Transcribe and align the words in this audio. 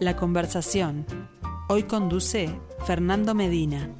La 0.00 0.16
conversación. 0.16 1.04
Hoy 1.68 1.82
conduce 1.82 2.58
Fernando 2.86 3.34
Medina. 3.34 3.90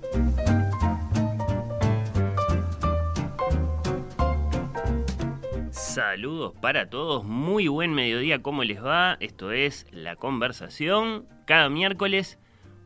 Saludos 5.71 6.55
para 6.59 6.89
todos, 6.89 7.25
muy 7.25 7.69
buen 7.69 7.93
mediodía, 7.93 8.41
¿cómo 8.41 8.65
les 8.65 8.83
va? 8.83 9.19
Esto 9.21 9.53
es 9.53 9.87
La 9.91 10.17
Conversación, 10.17 11.27
cada 11.45 11.69
miércoles 11.69 12.39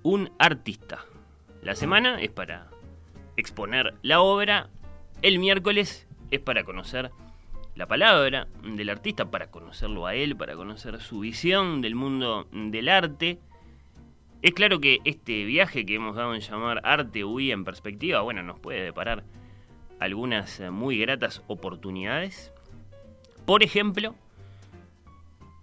un 0.02 0.32
artista. 0.40 0.98
La 1.62 1.76
semana 1.76 2.20
es 2.20 2.30
para 2.30 2.66
exponer 3.36 3.94
la 4.02 4.22
obra, 4.22 4.70
el 5.22 5.38
miércoles 5.38 6.08
es 6.32 6.40
para 6.40 6.64
conocer 6.64 7.12
la 7.74 7.86
palabra 7.86 8.46
del 8.62 8.88
artista, 8.88 9.30
para 9.30 9.50
conocerlo 9.50 10.06
a 10.06 10.14
él, 10.14 10.36
para 10.36 10.54
conocer 10.54 11.00
su 11.00 11.20
visión 11.20 11.80
del 11.80 11.94
mundo 11.94 12.46
del 12.52 12.88
arte. 12.88 13.38
Es 14.42 14.52
claro 14.52 14.80
que 14.80 15.00
este 15.04 15.44
viaje 15.44 15.84
que 15.84 15.96
hemos 15.96 16.16
dado 16.16 16.34
en 16.34 16.40
llamar 16.40 16.80
Arte 16.84 17.24
UI 17.24 17.50
en 17.50 17.64
perspectiva, 17.64 18.20
bueno, 18.20 18.42
nos 18.42 18.60
puede 18.60 18.82
deparar 18.82 19.24
algunas 19.98 20.60
muy 20.70 20.98
gratas 20.98 21.42
oportunidades. 21.46 22.52
Por 23.46 23.62
ejemplo, 23.62 24.14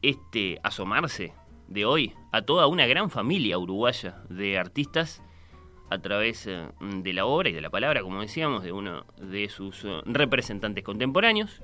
este 0.02 0.60
asomarse 0.64 1.34
de 1.68 1.86
hoy 1.86 2.14
a 2.32 2.42
toda 2.42 2.68
una 2.68 2.86
gran 2.88 3.10
familia 3.10 3.58
uruguaya 3.58 4.22
de 4.30 4.58
artistas 4.58 5.22
a 5.90 6.00
través 6.00 6.48
eh, 6.48 6.68
de 6.80 7.14
la 7.14 7.26
obra 7.26 7.50
y 7.50 7.54
de 7.54 7.62
la 7.62 7.70
palabra, 7.70 8.02
como 8.02 8.22
decíamos, 8.22 8.64
de 8.64 8.72
uno 8.72 9.06
de 9.18 9.50
sus 9.50 9.84
eh, 9.84 10.02
representantes 10.06 10.84
contemporáneos. 10.84 11.62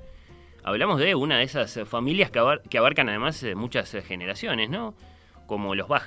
Hablamos 0.68 1.00
de 1.00 1.16
una 1.16 1.38
de 1.38 1.44
esas 1.46 1.80
familias 1.88 2.30
que, 2.30 2.78
abarcan 2.78 3.08
además 3.08 3.42
eh, 3.42 3.56
muchas 3.56 3.90
generaciones, 4.06 4.70
¿no? 4.70 4.96
Como 5.46 5.76
los 5.76 5.88
Bach, 5.88 6.04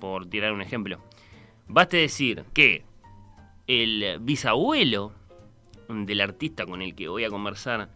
por 0.00 0.26
tirar 0.26 0.52
un 0.52 0.62
ejemplo. 0.62 0.98
Baste 1.68 1.98
decir 1.98 2.42
que 2.54 2.82
el 3.68 4.18
bisabuelo 4.18 5.12
del 5.88 6.22
artista 6.22 6.66
con 6.66 6.82
el 6.82 6.96
que 6.96 7.06
voy 7.06 7.22
a 7.22 7.30
conversar 7.30 7.88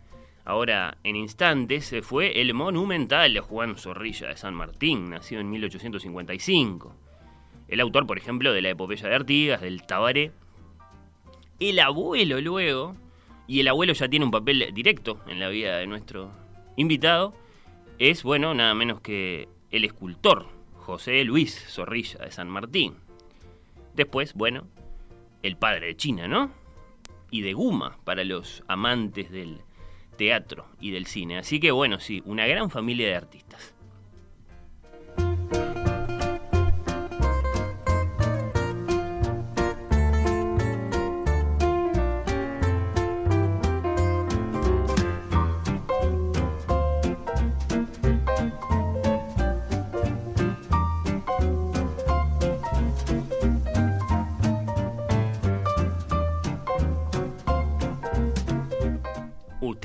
ahora 0.44 0.98
en 1.02 1.16
instantes 1.16 1.92
fue 2.02 2.40
el 2.40 2.54
monumental 2.54 3.36
Juan 3.40 3.76
Zorrilla 3.76 4.28
de 4.28 4.36
San 4.36 4.54
Martín, 4.54 5.10
nacido 5.10 5.40
en 5.40 5.50
1855. 5.50 6.94
El 7.66 7.80
autor, 7.80 8.06
por 8.06 8.18
ejemplo, 8.18 8.52
de 8.52 8.62
la 8.62 8.70
epopeya 8.70 9.08
de 9.08 9.16
Artigas, 9.16 9.62
del 9.62 9.82
Tabaré. 9.82 10.30
El 11.58 11.80
abuelo 11.80 12.40
luego, 12.40 12.94
y 13.46 13.60
el 13.60 13.68
abuelo 13.68 13.92
ya 13.92 14.08
tiene 14.08 14.24
un 14.24 14.30
papel 14.30 14.70
directo 14.72 15.20
en 15.26 15.40
la 15.40 15.48
vida 15.48 15.78
de 15.78 15.86
nuestro 15.86 16.30
invitado, 16.76 17.34
es, 17.98 18.22
bueno, 18.22 18.54
nada 18.54 18.74
menos 18.74 19.00
que 19.00 19.48
el 19.70 19.84
escultor 19.84 20.46
José 20.74 21.24
Luis 21.24 21.54
Zorrilla 21.68 22.24
de 22.24 22.30
San 22.30 22.48
Martín. 22.48 22.94
Después, 23.94 24.34
bueno, 24.34 24.68
el 25.42 25.56
padre 25.56 25.86
de 25.86 25.96
China, 25.96 26.28
¿no? 26.28 26.52
Y 27.30 27.40
de 27.40 27.54
Guma 27.54 27.98
para 28.04 28.24
los 28.24 28.62
amantes 28.68 29.30
del 29.30 29.60
teatro 30.16 30.66
y 30.80 30.90
del 30.90 31.06
cine. 31.06 31.38
Así 31.38 31.60
que 31.60 31.70
bueno, 31.70 31.98
sí, 32.00 32.22
una 32.24 32.46
gran 32.46 32.70
familia 32.70 33.08
de 33.08 33.16
artistas. 33.16 33.74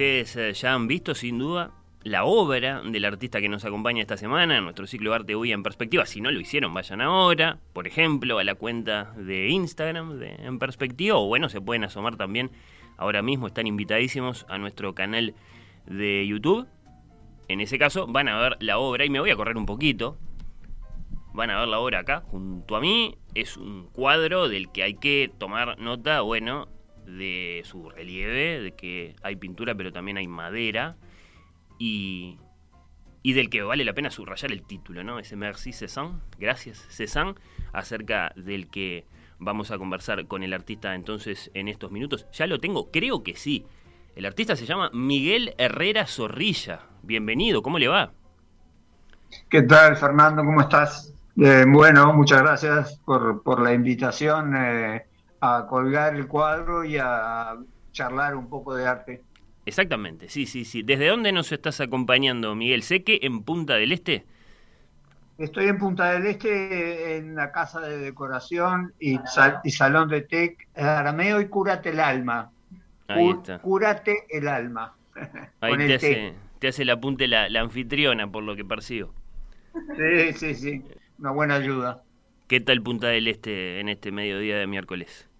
Ustedes 0.01 0.59
ya 0.59 0.73
han 0.73 0.87
visto 0.87 1.13
sin 1.13 1.37
duda 1.37 1.73
la 2.01 2.23
obra 2.23 2.81
del 2.81 3.05
artista 3.05 3.39
que 3.39 3.47
nos 3.47 3.65
acompaña 3.65 4.01
esta 4.01 4.17
semana 4.17 4.59
nuestro 4.59 4.87
ciclo 4.87 5.13
Arte 5.13 5.35
Uy 5.35 5.51
en 5.51 5.61
Perspectiva. 5.61 6.07
Si 6.07 6.21
no 6.21 6.31
lo 6.31 6.39
hicieron, 6.39 6.73
vayan 6.73 7.01
ahora, 7.01 7.59
por 7.71 7.85
ejemplo, 7.85 8.39
a 8.39 8.43
la 8.43 8.55
cuenta 8.55 9.13
de 9.15 9.49
Instagram 9.49 10.17
de 10.17 10.33
En 10.39 10.57
Perspectiva, 10.57 11.17
o 11.17 11.27
bueno, 11.27 11.49
se 11.49 11.61
pueden 11.61 11.83
asomar 11.83 12.15
también 12.15 12.49
ahora 12.97 13.21
mismo, 13.21 13.45
están 13.45 13.67
invitadísimos 13.67 14.47
a 14.49 14.57
nuestro 14.57 14.95
canal 14.95 15.35
de 15.85 16.25
YouTube. 16.25 16.67
En 17.47 17.61
ese 17.61 17.77
caso, 17.77 18.07
van 18.07 18.27
a 18.27 18.41
ver 18.41 18.57
la 18.59 18.79
obra, 18.79 19.05
y 19.05 19.11
me 19.11 19.19
voy 19.19 19.29
a 19.29 19.35
correr 19.35 19.55
un 19.55 19.67
poquito. 19.67 20.17
Van 21.31 21.51
a 21.51 21.59
ver 21.59 21.67
la 21.67 21.77
obra 21.77 21.99
acá, 21.99 22.21
junto 22.21 22.75
a 22.75 22.81
mí. 22.81 23.19
Es 23.35 23.55
un 23.55 23.85
cuadro 23.91 24.49
del 24.49 24.71
que 24.71 24.81
hay 24.81 24.95
que 24.95 25.31
tomar 25.37 25.77
nota, 25.77 26.21
bueno, 26.21 26.69
de 27.17 27.61
su 27.65 27.89
relieve, 27.89 28.59
de 28.59 28.71
que 28.73 29.15
hay 29.21 29.35
pintura 29.35 29.75
pero 29.75 29.91
también 29.91 30.17
hay 30.17 30.27
madera 30.27 30.95
y, 31.77 32.37
y 33.23 33.33
del 33.33 33.49
que 33.49 33.61
vale 33.61 33.85
la 33.85 33.93
pena 33.93 34.11
subrayar 34.11 34.51
el 34.51 34.63
título, 34.63 35.03
¿no? 35.03 35.19
Ese 35.19 35.35
Merci 35.35 35.73
Cézanne, 35.73 36.19
gracias 36.39 36.85
Cézanne, 36.89 37.35
acerca 37.73 38.31
del 38.35 38.69
que 38.69 39.05
vamos 39.39 39.71
a 39.71 39.77
conversar 39.77 40.27
con 40.27 40.43
el 40.43 40.53
artista 40.53 40.95
entonces 40.95 41.51
en 41.53 41.67
estos 41.67 41.91
minutos. 41.91 42.27
Ya 42.33 42.47
lo 42.47 42.59
tengo, 42.59 42.91
creo 42.91 43.23
que 43.23 43.35
sí. 43.35 43.65
El 44.15 44.25
artista 44.25 44.55
se 44.55 44.65
llama 44.65 44.89
Miguel 44.93 45.55
Herrera 45.57 46.05
Zorrilla. 46.05 46.81
Bienvenido, 47.01 47.61
¿cómo 47.61 47.79
le 47.79 47.87
va? 47.87 48.11
¿Qué 49.49 49.61
tal, 49.63 49.95
Fernando? 49.95 50.43
¿Cómo 50.43 50.61
estás? 50.61 51.13
Eh, 51.37 51.65
bueno, 51.67 52.13
muchas 52.13 52.41
gracias 52.41 52.99
por, 53.05 53.41
por 53.41 53.61
la 53.61 53.73
invitación. 53.73 54.53
Eh, 54.55 55.05
a 55.41 55.65
colgar 55.67 56.15
el 56.15 56.27
cuadro 56.27 56.85
y 56.85 56.97
a 56.97 57.57
charlar 57.91 58.35
un 58.35 58.47
poco 58.47 58.75
de 58.75 58.87
arte. 58.87 59.21
Exactamente, 59.65 60.29
sí, 60.29 60.45
sí, 60.45 60.65
sí. 60.65 60.83
¿Desde 60.83 61.07
dónde 61.07 61.31
nos 61.31 61.51
estás 61.51 61.81
acompañando, 61.81 62.55
Miguel? 62.55 62.83
Sé 62.83 63.03
que 63.03 63.19
en 63.23 63.43
Punta 63.43 63.75
del 63.75 63.91
Este. 63.91 64.25
Estoy 65.37 65.65
en 65.65 65.77
Punta 65.77 66.11
del 66.11 66.25
Este, 66.27 67.17
en 67.17 67.35
la 67.35 67.51
casa 67.51 67.79
de 67.81 67.97
decoración 67.97 68.93
y, 68.99 69.19
y 69.63 69.71
salón 69.71 70.09
de 70.09 70.21
tec, 70.21 70.67
arameo 70.75 71.41
y 71.41 71.47
cúrate 71.47 71.89
el 71.89 71.99
alma. 71.99 72.51
Ahí 73.07 73.29
está. 73.29 73.59
Cúrate 73.59 74.25
el 74.29 74.47
alma. 74.47 74.95
Ahí 75.61 75.77
te 75.77 75.95
hace, 75.95 76.33
te 76.59 76.67
hace, 76.67 76.83
el 76.83 76.89
apunte 76.91 77.27
la, 77.27 77.49
la 77.49 77.61
anfitriona, 77.61 78.31
por 78.31 78.43
lo 78.43 78.55
que 78.55 78.63
percibo. 78.63 79.13
Sí, 79.97 80.33
sí, 80.33 80.55
sí. 80.55 80.83
Una 81.19 81.31
buena 81.31 81.55
ayuda. 81.55 82.03
¿Qué 82.47 82.61
tal 82.61 82.81
Punta 82.81 83.07
del 83.07 83.27
Este 83.27 83.79
en 83.79 83.89
este 83.89 84.11
mediodía 84.11 84.57
de 84.57 84.67
miércoles? 84.67 85.30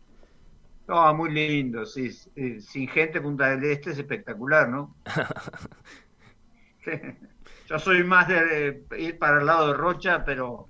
No, 0.91 1.13
muy 1.13 1.31
lindo, 1.31 1.85
sí. 1.85 2.11
Sin 2.11 2.89
gente 2.89 3.21
Punta 3.21 3.55
del 3.55 3.63
Este 3.63 3.91
es 3.91 3.97
espectacular, 3.97 4.67
¿no? 4.67 4.93
Yo 7.69 7.79
soy 7.79 8.03
más 8.03 8.27
de 8.27 8.83
ir 8.97 9.17
para 9.17 9.39
el 9.39 9.45
lado 9.45 9.69
de 9.69 9.73
Rocha, 9.75 10.25
pero 10.25 10.67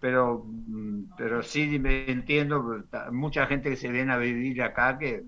pero 0.00 0.44
mm, 0.44 1.12
pero 1.16 1.44
sí 1.44 1.78
me 1.78 2.10
entiendo, 2.10 2.82
mucha 3.12 3.46
gente 3.46 3.70
que 3.70 3.76
se 3.76 3.92
viene 3.92 4.12
a 4.12 4.16
vivir 4.16 4.60
acá 4.60 4.98
que 4.98 5.22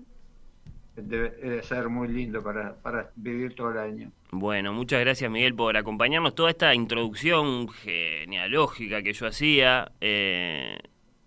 debe, 0.97 1.63
ser 1.63 1.87
muy 1.87 2.09
lindo 2.09 2.43
para, 2.43 2.75
para 2.75 3.11
vivir 3.15 3.55
todo 3.55 3.71
el 3.71 3.77
año. 3.77 4.11
Bueno, 4.31 4.73
muchas 4.73 4.99
gracias 4.99 5.31
Miguel 5.31 5.55
por 5.55 5.77
acompañarnos. 5.77 6.35
Toda 6.35 6.49
esta 6.49 6.75
introducción 6.75 7.69
genealógica 7.69 9.01
que 9.01 9.13
yo 9.13 9.25
hacía 9.25 9.89
eh, 10.01 10.79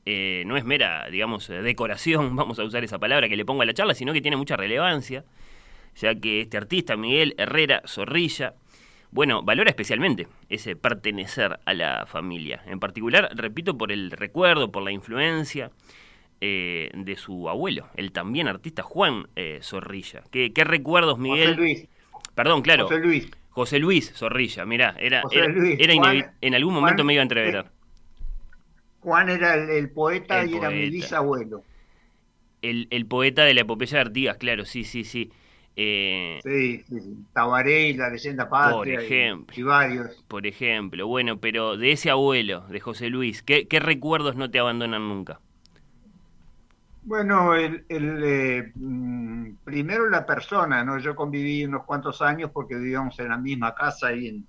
eh, 0.06 0.44
no 0.46 0.56
es 0.56 0.64
mera, 0.64 1.08
digamos, 1.10 1.48
decoración, 1.48 2.36
vamos 2.36 2.58
a 2.58 2.64
usar 2.64 2.84
esa 2.84 2.98
palabra 2.98 3.28
que 3.28 3.36
le 3.36 3.44
pongo 3.44 3.62
a 3.62 3.66
la 3.66 3.74
charla, 3.74 3.94
sino 3.94 4.12
que 4.12 4.22
tiene 4.22 4.36
mucha 4.36 4.56
relevancia, 4.56 5.24
ya 5.96 6.14
que 6.14 6.40
este 6.40 6.56
artista, 6.56 6.96
Miguel 6.96 7.34
Herrera 7.36 7.82
Zorrilla, 7.86 8.54
bueno, 9.10 9.42
valora 9.42 9.70
especialmente 9.70 10.28
ese 10.48 10.76
pertenecer 10.76 11.58
a 11.64 11.74
la 11.74 12.06
familia. 12.06 12.62
En 12.66 12.78
particular, 12.78 13.30
repito, 13.34 13.76
por 13.76 13.90
el 13.90 14.10
recuerdo, 14.10 14.70
por 14.70 14.82
la 14.82 14.92
influencia 14.92 15.70
eh, 16.40 16.90
de 16.94 17.16
su 17.16 17.48
abuelo, 17.48 17.88
el 17.94 18.12
también 18.12 18.46
artista 18.46 18.82
Juan 18.82 19.26
eh, 19.36 19.60
Zorrilla. 19.62 20.22
¿Qué, 20.30 20.52
recuerdos, 20.64 21.18
Miguel? 21.18 21.50
José 21.50 21.60
Luis. 21.60 21.88
Perdón, 22.34 22.62
claro. 22.62 22.84
José 22.84 22.98
Luis. 23.00 23.30
José 23.50 23.78
Luis 23.78 24.12
Zorrilla, 24.14 24.66
mirá, 24.66 24.94
era, 25.00 25.22
en 25.32 26.54
algún 26.54 26.74
momento 26.74 27.04
me 27.04 27.14
iba 27.14 27.22
a 27.22 27.24
entreverar. 27.24 27.72
Juan 29.06 29.28
era 29.28 29.54
el, 29.54 29.88
poeta 29.90 30.44
y 30.44 30.56
era 30.56 30.68
mi 30.68 30.90
bisabuelo. 30.90 31.62
El, 32.60 32.88
el, 32.90 33.06
poeta 33.06 33.44
de 33.44 33.54
la 33.54 33.60
epopeya 33.60 33.98
de 33.98 34.00
Artigas, 34.00 34.36
claro, 34.36 34.64
sí, 34.64 34.82
sí, 34.82 35.04
sí. 35.04 35.30
Eh, 35.76 36.40
sí, 36.42 36.82
sí, 36.88 37.16
Tabaré 37.32 37.90
y 37.90 37.94
la 37.94 38.10
leyenda 38.10 38.48
patria. 38.48 38.74
Por 38.74 38.88
ejemplo. 38.88 39.54
Y, 39.56 39.62
varios. 39.62 40.24
Por 40.26 40.44
ejemplo, 40.44 41.06
bueno, 41.06 41.38
pero 41.38 41.76
de 41.76 41.92
ese 41.92 42.10
abuelo, 42.10 42.66
de 42.66 42.80
José 42.80 43.08
Luis, 43.08 43.44
¿qué, 43.44 43.68
qué 43.68 43.78
recuerdos 43.78 44.34
no 44.34 44.50
te 44.50 44.58
abandonan 44.58 45.08
nunca? 45.08 45.38
Bueno, 47.04 47.54
el, 47.54 47.84
el 47.88 48.24
eh, 48.24 48.72
mm, 48.74 49.50
primero 49.62 50.10
la 50.10 50.26
persona, 50.26 50.82
¿no? 50.82 50.98
Yo 50.98 51.14
conviví 51.14 51.64
unos 51.64 51.84
cuantos 51.84 52.20
años 52.22 52.50
porque 52.52 52.74
vivíamos 52.74 53.16
en 53.20 53.28
la 53.28 53.38
misma 53.38 53.72
casa 53.72 54.08
ahí 54.08 54.26
en, 54.26 54.48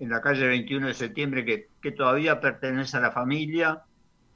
en 0.00 0.08
la 0.08 0.20
calle 0.20 0.48
21 0.48 0.88
de 0.88 0.94
septiembre, 0.94 1.44
que, 1.44 1.68
que 1.80 1.92
todavía 1.92 2.40
pertenece 2.40 2.96
a 2.96 3.00
la 3.00 3.12
familia. 3.12 3.82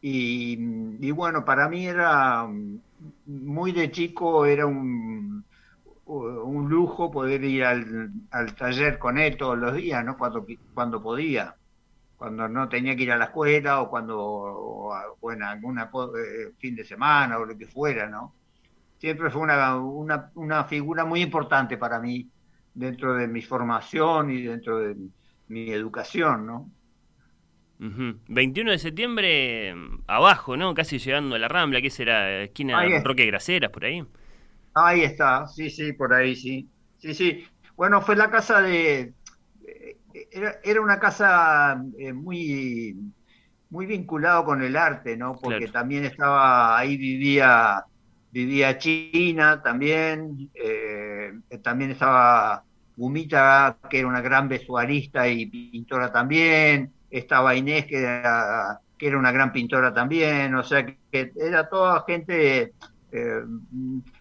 Y, 0.00 0.58
y, 1.00 1.11
bueno, 1.11 1.44
para 1.44 1.69
mí 1.69 1.87
era 1.87 2.46
muy 3.26 3.72
de 3.72 3.90
chico, 3.90 4.44
era 4.44 4.66
un, 4.66 5.43
un 6.05 6.69
lujo 6.69 7.11
poder 7.11 7.43
ir 7.44 7.64
al, 7.64 8.12
al, 8.31 8.55
taller 8.55 8.99
con 8.99 9.19
él 9.19 9.38
todos 9.38 9.56
los 9.58 9.75
días, 9.75 10.05
¿no? 10.05 10.19
Cuando, 10.19 10.46
cuando 10.75 11.02
podía, 11.02 11.56
cuando 12.19 12.46
no 12.46 12.69
tenía 12.69 12.94
que 12.94 13.05
ir 13.05 13.12
a 13.12 13.16
la 13.16 13.26
escuela 13.26 13.81
o 13.81 13.88
cuando, 13.88 14.20
o, 14.20 15.32
en 15.32 15.43
algún 15.43 15.78
eh, 15.78 16.52
fin 16.58 16.76
de 16.76 16.84
semana 16.84 17.38
o 17.38 17.46
lo 17.46 17.56
que 17.56 17.66
fuera, 17.66 18.06
¿no? 18.06 18.34
Siempre 18.99 19.31
fue 19.31 19.40
una, 19.40 19.76
una, 19.78 20.31
una 20.34 20.64
figura 20.64 21.06
muy 21.06 21.22
importante 21.22 21.78
para 21.78 21.99
mí 22.00 22.28
dentro 22.75 23.14
de 23.14 23.26
mi 23.26 23.40
formación 23.40 24.31
y 24.31 24.43
dentro 24.43 24.78
de 24.78 24.96
mi 25.49 25.70
educación, 25.70 26.46
¿no? 26.46 26.70
21 27.79 28.70
de 28.70 28.79
septiembre, 28.79 29.75
abajo, 30.06 30.56
¿no? 30.56 30.75
Casi 30.75 30.99
llegando 30.99 31.35
a 31.35 31.38
la 31.38 31.49
Rambla, 31.49 31.82
¿qué 31.82 31.91
será? 31.91 32.43
Esquina 32.43 32.82
Roque 33.02 33.26
Graceras, 33.26 33.70
por 33.70 33.85
ahí. 33.85 34.05
Ahí 34.75 35.02
está, 35.02 35.46
sí, 35.46 35.70
sí, 35.70 35.93
por 35.93 36.14
ahí, 36.14 36.35
sí. 36.35 36.69
Sí, 36.99 37.14
sí. 37.14 37.44
Bueno, 37.76 38.00
fue 38.00 38.17
la 38.17 38.31
casa 38.31 38.62
de... 38.62 39.12
Era, 40.31 40.56
era 40.62 40.81
una 40.81 40.99
casa 40.99 41.82
eh, 41.99 42.12
muy, 42.12 42.97
muy 43.70 43.87
vinculado 43.87 44.44
con 44.44 44.62
el 44.62 44.76
arte, 44.76 45.17
¿no? 45.17 45.35
Porque 45.35 45.69
también 45.69 46.05
estaba, 46.05 46.79
ahí 46.79 46.97
vivía, 46.97 47.85
vivía 48.31 48.79
China 48.79 49.61
también, 49.62 50.50
eh, 50.55 51.32
también 51.62 51.90
estaba 51.90 52.64
Gumita, 52.96 53.79
que 53.91 53.99
era 54.00 54.08
una 54.08 54.20
gran 54.20 54.49
vestuarista 54.49 55.26
y 55.29 55.46
pintora 55.46 56.12
también, 56.12 56.93
estaba 57.11 57.55
Inés, 57.55 57.87
que 57.87 58.02
era, 58.02 58.81
una 59.17 59.32
gran 59.32 59.52
pintora 59.52 59.93
también, 59.93 60.55
o 60.55 60.62
sea 60.62 60.87
que 60.87 61.32
era 61.37 61.69
toda 61.69 62.05
gente, 62.06 62.73
eh, 63.12 63.43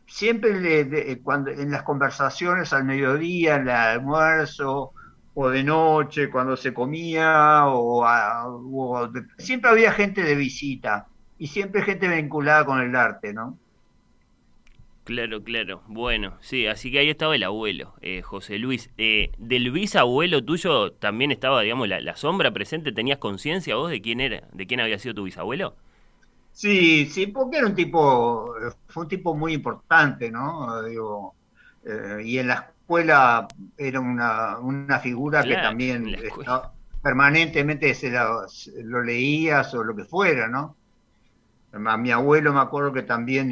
siempre 0.05 1.19
cuando, 1.23 1.51
en 1.51 1.71
las 1.71 1.83
conversaciones 1.83 2.73
al 2.73 2.83
mediodía, 2.83 3.55
en 3.55 3.63
el 3.63 3.69
almuerzo 3.69 4.93
o 5.35 5.49
de 5.49 5.63
noche, 5.63 6.29
cuando 6.29 6.57
se 6.57 6.73
comía, 6.73 7.63
o, 7.67 8.05
siempre 9.37 9.71
había 9.71 9.91
gente 9.93 10.21
de 10.21 10.35
visita 10.35 11.07
y 11.37 11.47
siempre 11.47 11.81
gente 11.81 12.07
vinculada 12.07 12.65
con 12.65 12.79
el 12.81 12.95
arte, 12.95 13.33
¿no? 13.33 13.57
Claro, 15.03 15.43
claro. 15.43 15.83
Bueno, 15.87 16.37
sí, 16.39 16.65
así 16.65 16.89
que 16.89 16.99
ahí 16.99 17.09
estaba 17.09 17.35
el 17.35 17.43
abuelo, 17.43 17.93
eh, 18.01 18.21
José 18.21 18.57
Luis. 18.57 18.89
Eh, 18.97 19.31
¿Del 19.37 19.71
bisabuelo 19.71 20.43
tuyo 20.45 20.93
también 20.93 21.31
estaba, 21.31 21.61
digamos, 21.61 21.89
la, 21.89 22.15
sombra 22.15 22.51
presente? 22.51 22.93
¿Tenías 22.93 23.17
conciencia 23.17 23.75
vos 23.75 23.91
de 23.91 24.01
quién 24.01 24.21
era, 24.21 24.47
de 24.53 24.65
quién 24.65 24.79
había 24.79 24.97
sido 24.99 25.15
tu 25.15 25.23
bisabuelo? 25.23 25.75
Sí, 26.53 27.05
sí, 27.07 27.27
porque 27.27 27.57
era 27.57 27.67
un 27.67 27.75
tipo, 27.75 28.55
fue 28.87 29.03
un 29.03 29.09
tipo 29.09 29.35
muy 29.35 29.53
importante, 29.53 30.31
¿no? 30.31 30.81
Digo, 30.83 31.35
eh, 31.83 32.21
y 32.23 32.37
en 32.37 32.47
la 32.47 32.53
escuela 32.53 33.47
era 33.77 33.99
una, 33.99 34.57
una 34.59 34.99
figura 34.99 35.43
que 35.43 35.55
también 35.55 36.15
permanentemente 37.01 37.93
se 37.93 38.09
lo 38.83 39.03
leías 39.03 39.73
o 39.73 39.83
lo 39.83 39.93
que 39.95 40.05
fuera, 40.05 40.47
¿no? 40.47 40.77
A 41.73 41.97
mi 41.97 42.11
abuelo 42.11 42.53
me 42.53 42.61
acuerdo 42.61 42.93
que 42.93 43.01
también 43.01 43.51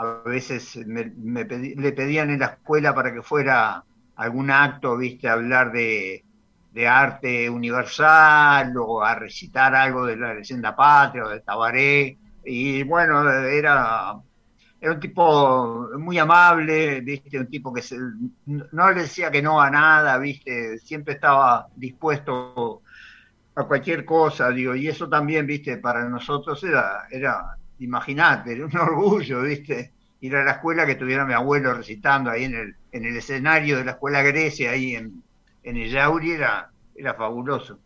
a 0.00 0.22
veces 0.24 0.76
le 0.76 1.92
pedían 1.92 2.30
en 2.30 2.40
la 2.40 2.46
escuela 2.46 2.94
para 2.94 3.12
que 3.12 3.22
fuera 3.22 3.84
algún 4.16 4.50
acto, 4.50 4.96
viste, 4.96 5.28
hablar 5.28 5.72
de, 5.72 6.24
arte 6.88 7.50
universal 7.50 8.74
o 8.78 9.02
a 9.02 9.14
recitar 9.14 9.74
algo 9.74 10.06
de 10.06 10.16
la 10.16 10.32
leyenda 10.32 10.74
patria 10.74 11.24
o 11.24 11.28
de 11.28 11.40
Tabaré. 11.40 12.16
Y 12.44 12.82
bueno, 12.84 13.30
era, 13.30 14.16
era 14.80 14.92
un 14.92 15.00
tipo 15.00 15.90
muy 15.98 16.18
amable, 16.18 17.02
viste, 17.02 17.38
un 17.38 17.48
tipo 17.48 17.70
que 17.72 17.82
no 18.46 18.90
le 18.92 19.02
decía 19.02 19.30
que 19.30 19.42
no 19.42 19.60
a 19.60 19.70
nada, 19.70 20.16
viste, 20.16 20.78
siempre 20.78 21.14
estaba 21.14 21.68
dispuesto 21.76 22.80
a 23.54 23.64
cualquier 23.64 24.06
cosa, 24.06 24.50
digo, 24.50 24.74
y 24.74 24.88
eso 24.88 25.08
también, 25.10 25.46
viste, 25.46 25.76
para 25.76 26.08
nosotros 26.08 26.64
era, 26.64 27.06
era 27.10 27.58
imagínate, 27.80 28.52
era 28.52 28.66
un 28.66 28.76
orgullo, 28.76 29.42
¿viste? 29.42 29.92
Ir 30.20 30.36
a 30.36 30.44
la 30.44 30.52
escuela 30.52 30.86
que 30.86 30.94
tuviera 30.94 31.24
mi 31.24 31.32
abuelo 31.32 31.74
recitando 31.74 32.30
ahí 32.30 32.44
en 32.44 32.54
el, 32.54 32.76
en 32.92 33.04
el 33.04 33.16
escenario 33.16 33.78
de 33.78 33.84
la 33.84 33.92
escuela 33.92 34.22
Grecia, 34.22 34.70
ahí 34.70 34.94
en, 34.94 35.22
en 35.62 35.76
el 35.76 35.90
Yauri, 35.90 36.32
era, 36.32 36.70
era 36.94 37.14
fabuloso. 37.14 37.78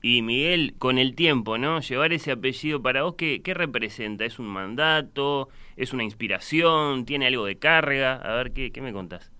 Y 0.00 0.22
Miguel, 0.22 0.74
con 0.78 0.98
el 0.98 1.14
tiempo, 1.14 1.58
¿no? 1.58 1.80
Llevar 1.80 2.12
ese 2.12 2.32
apellido 2.32 2.82
para 2.82 3.02
vos, 3.02 3.14
¿qué, 3.16 3.42
¿qué, 3.42 3.54
representa? 3.54 4.24
¿Es 4.24 4.38
un 4.38 4.46
mandato? 4.46 5.48
¿Es 5.76 5.92
una 5.92 6.04
inspiración? 6.04 7.04
¿Tiene 7.04 7.26
algo 7.26 7.46
de 7.46 7.58
carga? 7.58 8.16
A 8.16 8.36
ver, 8.36 8.52
¿qué, 8.52 8.72
qué 8.72 8.80
me 8.80 8.92
contás? 8.92 9.30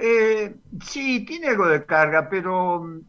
Eh, 0.00 0.54
sí, 0.84 1.24
tiene 1.24 1.48
algo 1.48 1.66
de 1.66 1.84
carga, 1.84 2.28
pero 2.28 3.00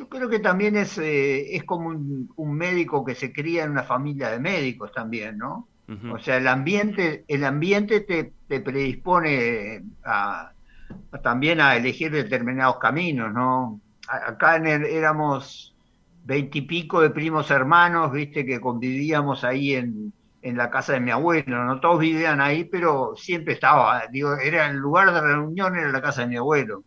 yo 0.00 0.08
creo 0.08 0.30
que 0.30 0.38
también 0.38 0.76
es, 0.76 0.96
eh, 0.96 1.54
es 1.54 1.64
como 1.64 1.88
un, 1.90 2.54
médico 2.54 3.04
que 3.04 3.14
se 3.14 3.34
cría 3.34 3.64
en 3.64 3.72
una 3.72 3.82
familia 3.82 4.30
de 4.30 4.40
médicos 4.40 4.92
también, 4.92 5.36
¿no? 5.36 5.68
O 6.12 6.18
sea, 6.20 6.36
el 6.36 6.46
ambiente, 6.46 7.24
el 7.26 7.44
ambiente 7.44 8.00
te, 8.00 8.60
predispone 8.60 9.82
a, 10.04 10.52
también 11.20 11.60
a 11.60 11.74
elegir 11.74 12.12
determinados 12.12 12.78
caminos, 12.78 13.32
¿no? 13.32 13.80
Acá 14.08 14.56
en 14.56 14.66
éramos 14.68 15.74
veintipico 16.24 17.00
de 17.00 17.10
primos 17.10 17.50
hermanos, 17.50 18.12
viste, 18.12 18.46
que 18.46 18.60
convivíamos 18.60 19.42
ahí 19.42 19.74
en, 19.74 20.12
en 20.42 20.56
la 20.56 20.70
casa 20.70 20.92
de 20.92 21.00
mi 21.00 21.10
abuelo, 21.10 21.64
no 21.64 21.80
todos 21.80 21.98
vivían 21.98 22.40
ahí, 22.40 22.64
pero 22.64 23.14
siempre 23.16 23.54
estaba, 23.54 24.06
digo, 24.12 24.36
era 24.36 24.70
el 24.70 24.76
lugar 24.76 25.12
de 25.12 25.20
reunión, 25.20 25.76
era 25.76 25.90
la 25.90 26.00
casa 26.00 26.22
de 26.22 26.28
mi 26.28 26.36
abuelo 26.36 26.84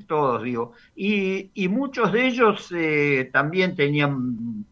todos 0.00 0.42
digo, 0.42 0.72
y, 0.94 1.50
y 1.54 1.68
muchos 1.68 2.12
de 2.12 2.26
ellos 2.26 2.72
eh, 2.74 3.30
también 3.32 3.74
tenían, 3.74 4.64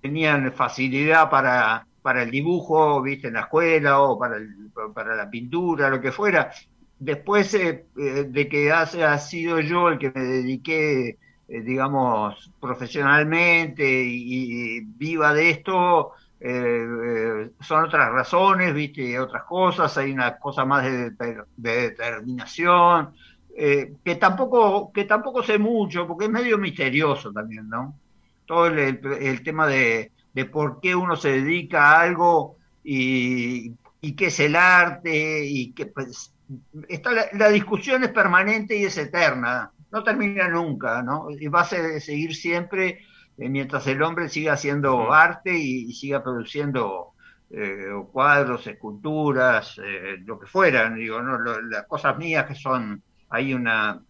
tenían 0.00 0.52
facilidad 0.52 1.28
para, 1.30 1.86
para 2.02 2.22
el 2.22 2.30
dibujo, 2.30 3.02
viste, 3.02 3.28
en 3.28 3.34
la 3.34 3.40
escuela 3.40 4.00
o 4.00 4.18
para, 4.18 4.36
para 4.94 5.16
la 5.16 5.28
pintura, 5.28 5.90
lo 5.90 6.00
que 6.00 6.12
fuera. 6.12 6.50
Después 6.98 7.54
eh, 7.54 7.86
eh, 7.96 8.26
de 8.28 8.48
que 8.48 8.72
haya 8.72 9.18
sido 9.18 9.60
yo 9.60 9.88
el 9.88 9.98
que 9.98 10.10
me 10.14 10.22
dediqué, 10.22 11.18
digamos, 11.48 12.52
profesionalmente 12.60 13.84
y, 13.86 14.80
viva 14.80 15.32
de 15.32 15.50
esto, 15.50 16.12
son 17.60 17.84
otras 17.84 18.12
razones, 18.12 18.74
viste, 18.74 19.18
otras 19.18 19.44
cosas, 19.44 19.96
hay 19.96 20.12
una 20.12 20.38
cosa 20.38 20.66
más 20.66 20.84
de 20.84 21.10
determinación, 21.56 23.14
eh, 23.60 23.94
que 24.04 24.14
tampoco 24.14 24.92
que 24.92 25.04
tampoco 25.04 25.42
sé 25.42 25.58
mucho, 25.58 26.06
porque 26.06 26.26
es 26.26 26.30
medio 26.30 26.58
misterioso 26.58 27.32
también, 27.32 27.68
¿no? 27.68 27.98
Todo 28.46 28.66
el, 28.68 29.42
tema 29.42 29.66
de, 29.66 30.12
por 30.52 30.80
qué 30.80 30.94
uno 30.94 31.16
se 31.16 31.40
dedica 31.40 31.90
a 31.90 32.02
algo 32.02 32.56
y, 32.84 33.72
qué 34.16 34.26
es 34.26 34.38
el 34.38 34.54
arte, 34.54 35.44
y 35.44 35.72
que 35.72 35.86
pues, 35.86 36.32
está 36.88 37.10
la, 37.32 37.48
discusión 37.48 38.04
es 38.04 38.10
permanente 38.10 38.76
y 38.76 38.84
es 38.84 38.96
eterna, 38.96 39.72
no 39.90 40.04
termina 40.04 40.48
nunca, 40.48 41.02
¿no? 41.02 41.28
Y 41.28 41.48
va 41.48 41.62
a 41.62 41.64
seguir 41.64 42.36
siempre 42.36 43.00
eh, 43.36 43.48
mientras 43.48 43.84
el 43.88 44.00
hombre 44.04 44.28
siga 44.28 44.52
haciendo 44.52 45.12
arte 45.12 45.58
y, 45.58 45.92
siga 45.94 46.22
produciendo 46.22 47.08
eh, 47.50 47.88
cuadros, 48.12 48.68
esculturas, 48.68 49.80
lo 50.24 50.38
que 50.38 50.46
fueran, 50.46 50.94
digo, 50.94 51.20
¿no? 51.20 51.40
las 51.62 51.86
cosas 51.88 52.16
mías 52.16 52.46
que 52.46 52.54
son 52.54 53.02
hay 53.30 53.54
una, 53.54 54.02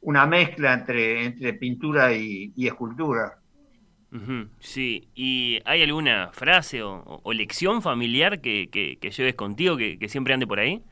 una 0.00 0.26
mezcla 0.26 0.74
entre, 0.74 1.24
entre 1.24 1.54
pintura 1.54 2.12
y, 2.12 2.52
escultura. 2.56 3.38
sí, 4.58 5.08
¿y 5.14 5.60
hay 5.64 5.82
alguna 5.82 6.30
frase 6.32 6.82
o, 6.82 7.32
lección 7.32 7.82
familiar 7.82 8.40
que, 8.40 8.68
que, 8.70 9.10
lleves 9.10 9.34
contigo 9.34 9.76
que, 9.76 10.08
siempre 10.08 10.34
ande 10.34 10.46
por 10.46 10.60
ahí? 10.60 10.82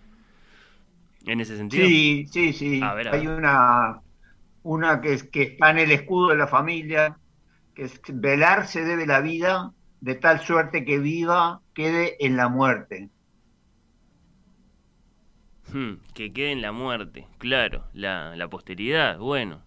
¿En 1.27 1.41
ese 1.41 1.57
sentido? 1.57 1.87
Sí, 1.87 2.27
sí, 2.31 2.53
sí. 2.53 2.81
Hay 2.83 3.27
una, 3.27 4.01
una 4.63 5.01
que, 5.01 5.13
es, 5.15 5.25
que 5.25 5.43
está 5.43 5.71
en 5.71 5.79
el 5.79 5.91
escudo 5.91 6.29
de 6.29 6.37
la 6.37 6.47
familia, 6.47 7.19
que 7.75 7.85
es 7.85 8.01
velar 8.09 8.67
se 8.67 8.85
debe 8.85 9.07
la 9.07 9.21
vida 9.21 9.73
de 10.01 10.15
tal 10.15 10.41
suerte 10.41 10.85
que 10.85 10.99
viva 10.99 11.61
quede 11.75 12.17
en 12.25 12.37
la 12.37 12.49
muerte. 12.49 13.11
Hmm, 15.73 15.95
que 16.15 16.33
quede 16.33 16.53
en 16.53 16.63
la 16.63 16.73
muerte, 16.73 17.27
claro, 17.39 17.85
la, 17.93 18.35
la 18.37 18.49
posteridad, 18.49 19.19
bueno. 19.19 19.63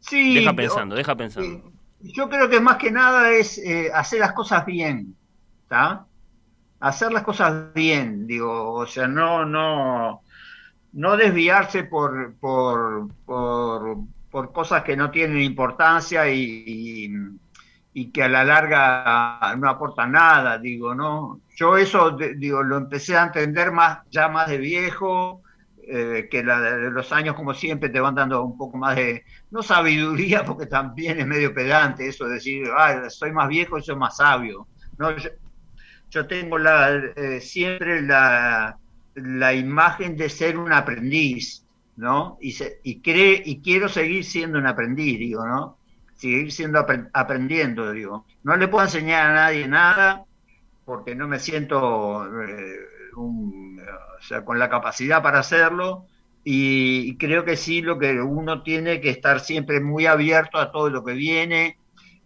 Sí. 0.00 0.34
Deja 0.34 0.54
pensando, 0.54 0.94
deja 0.94 1.16
pensando. 1.16 1.72
yo 2.00 2.28
creo 2.28 2.48
que 2.48 2.60
más 2.60 2.76
que 2.76 2.90
nada 2.90 3.30
es 3.30 3.58
eh, 3.58 3.90
hacer 3.92 4.20
las 4.20 4.32
cosas 4.32 4.64
bien, 4.64 5.16
¿está? 5.62 6.06
Hacer 6.78 7.12
las 7.12 7.22
cosas 7.22 7.74
bien, 7.74 8.26
digo, 8.26 8.72
o 8.72 8.86
sea, 8.86 9.06
no, 9.06 9.44
no, 9.44 10.22
no 10.92 11.16
desviarse 11.16 11.84
por, 11.84 12.34
por, 12.36 13.08
por, 13.26 13.98
por 14.30 14.52
cosas 14.52 14.82
que 14.84 14.96
no 14.96 15.10
tienen 15.10 15.42
importancia 15.42 16.30
y, 16.32 17.12
y, 17.92 18.10
que 18.10 18.22
a 18.22 18.28
la 18.28 18.44
larga 18.44 19.54
no 19.58 19.68
aportan 19.68 20.12
nada, 20.12 20.58
digo, 20.58 20.94
¿no? 20.94 21.40
Yo 21.56 21.76
eso, 21.76 22.12
digo, 22.12 22.62
lo 22.62 22.76
empecé 22.76 23.16
a 23.16 23.24
entender 23.24 23.72
más, 23.72 24.00
ya 24.10 24.28
más 24.28 24.48
de 24.48 24.58
viejo, 24.58 25.42
eh, 25.92 26.28
que 26.30 26.44
los 26.44 27.12
años, 27.12 27.34
como 27.34 27.52
siempre, 27.52 27.88
te 27.88 27.98
van 27.98 28.14
dando 28.14 28.44
un 28.44 28.56
poco 28.56 28.76
más 28.76 28.94
de, 28.94 29.24
no 29.50 29.60
sabiduría, 29.62 30.44
porque 30.46 30.66
también 30.66 31.18
es 31.18 31.26
medio 31.26 31.52
pedante 31.52 32.06
eso 32.06 32.26
de 32.26 32.34
decir, 32.34 32.68
ah, 32.76 33.10
soy 33.10 33.32
más 33.32 33.48
viejo 33.48 33.76
y 33.76 33.82
soy 33.82 33.96
más 33.96 34.18
sabio. 34.18 34.68
No, 34.98 35.10
yo, 36.10 36.26
tengo 36.26 36.58
la, 36.58 36.94
eh, 36.94 37.40
siempre 37.40 38.02
la, 38.02 38.78
la 39.14 39.54
imagen 39.54 40.16
de 40.16 40.28
ser 40.28 40.58
un 40.58 40.72
aprendiz, 40.72 41.64
¿no? 41.96 42.38
Y, 42.40 42.56
y, 42.84 43.00
cree, 43.00 43.42
y 43.44 43.60
quiero 43.60 43.88
seguir 43.88 44.24
siendo 44.24 44.58
un 44.58 44.66
aprendiz, 44.66 45.18
digo, 45.18 45.44
¿no? 45.44 45.76
Seguir 46.20 46.52
siendo 46.52 46.84
aprendiendo, 47.14 47.92
digo. 47.92 48.26
No 48.42 48.54
le 48.56 48.68
puedo 48.68 48.84
enseñar 48.84 49.30
a 49.30 49.34
nadie 49.34 49.66
nada 49.66 50.24
porque 50.84 51.14
no 51.14 51.26
me 51.26 51.38
siento 51.38 52.26
eh, 52.42 52.76
o 53.16 54.22
sea, 54.22 54.44
con 54.44 54.58
la 54.58 54.68
capacidad 54.68 55.22
para 55.22 55.38
hacerlo 55.38 56.04
y, 56.44 57.16
creo 57.16 57.46
que 57.46 57.56
sí, 57.56 57.80
lo 57.80 57.98
que 57.98 58.20
uno 58.20 58.62
tiene 58.62 59.00
que 59.00 59.08
estar 59.08 59.40
siempre 59.40 59.80
muy 59.80 60.04
abierto 60.04 60.58
a 60.58 60.70
todo 60.70 60.90
lo 60.90 61.02
que 61.04 61.14
viene 61.14 61.78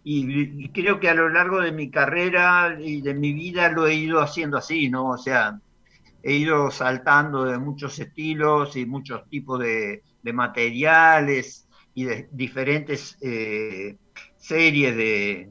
y, 0.03 0.65
y 0.65 0.69
creo 0.69 0.99
que 0.99 1.09
a 1.09 1.13
lo 1.13 1.29
largo 1.29 1.61
de 1.61 1.71
mi 1.71 1.89
carrera 1.89 2.77
y 2.77 3.01
de 3.01 3.13
mi 3.13 3.31
vida 3.31 3.69
lo 3.69 3.87
he 3.87 3.93
ido 3.95 4.19
haciendo 4.19 4.57
así, 4.57 4.89
¿no? 4.89 5.09
O 5.11 5.17
sea, 5.17 5.57
he 6.25 6.33
ido 6.33 6.71
saltando 6.71 7.45
de 7.45 7.59
muchos 7.59 7.99
estilos 7.99 8.75
y 8.75 8.87
muchos 8.87 9.29
tipos 9.29 9.59
de, 9.59 10.01
materiales 10.33 11.64
y 11.95 12.03
de 12.03 12.27
diferentes 12.31 13.17
eh, 13.21 13.95
series 14.37 14.95
de, 14.95 15.49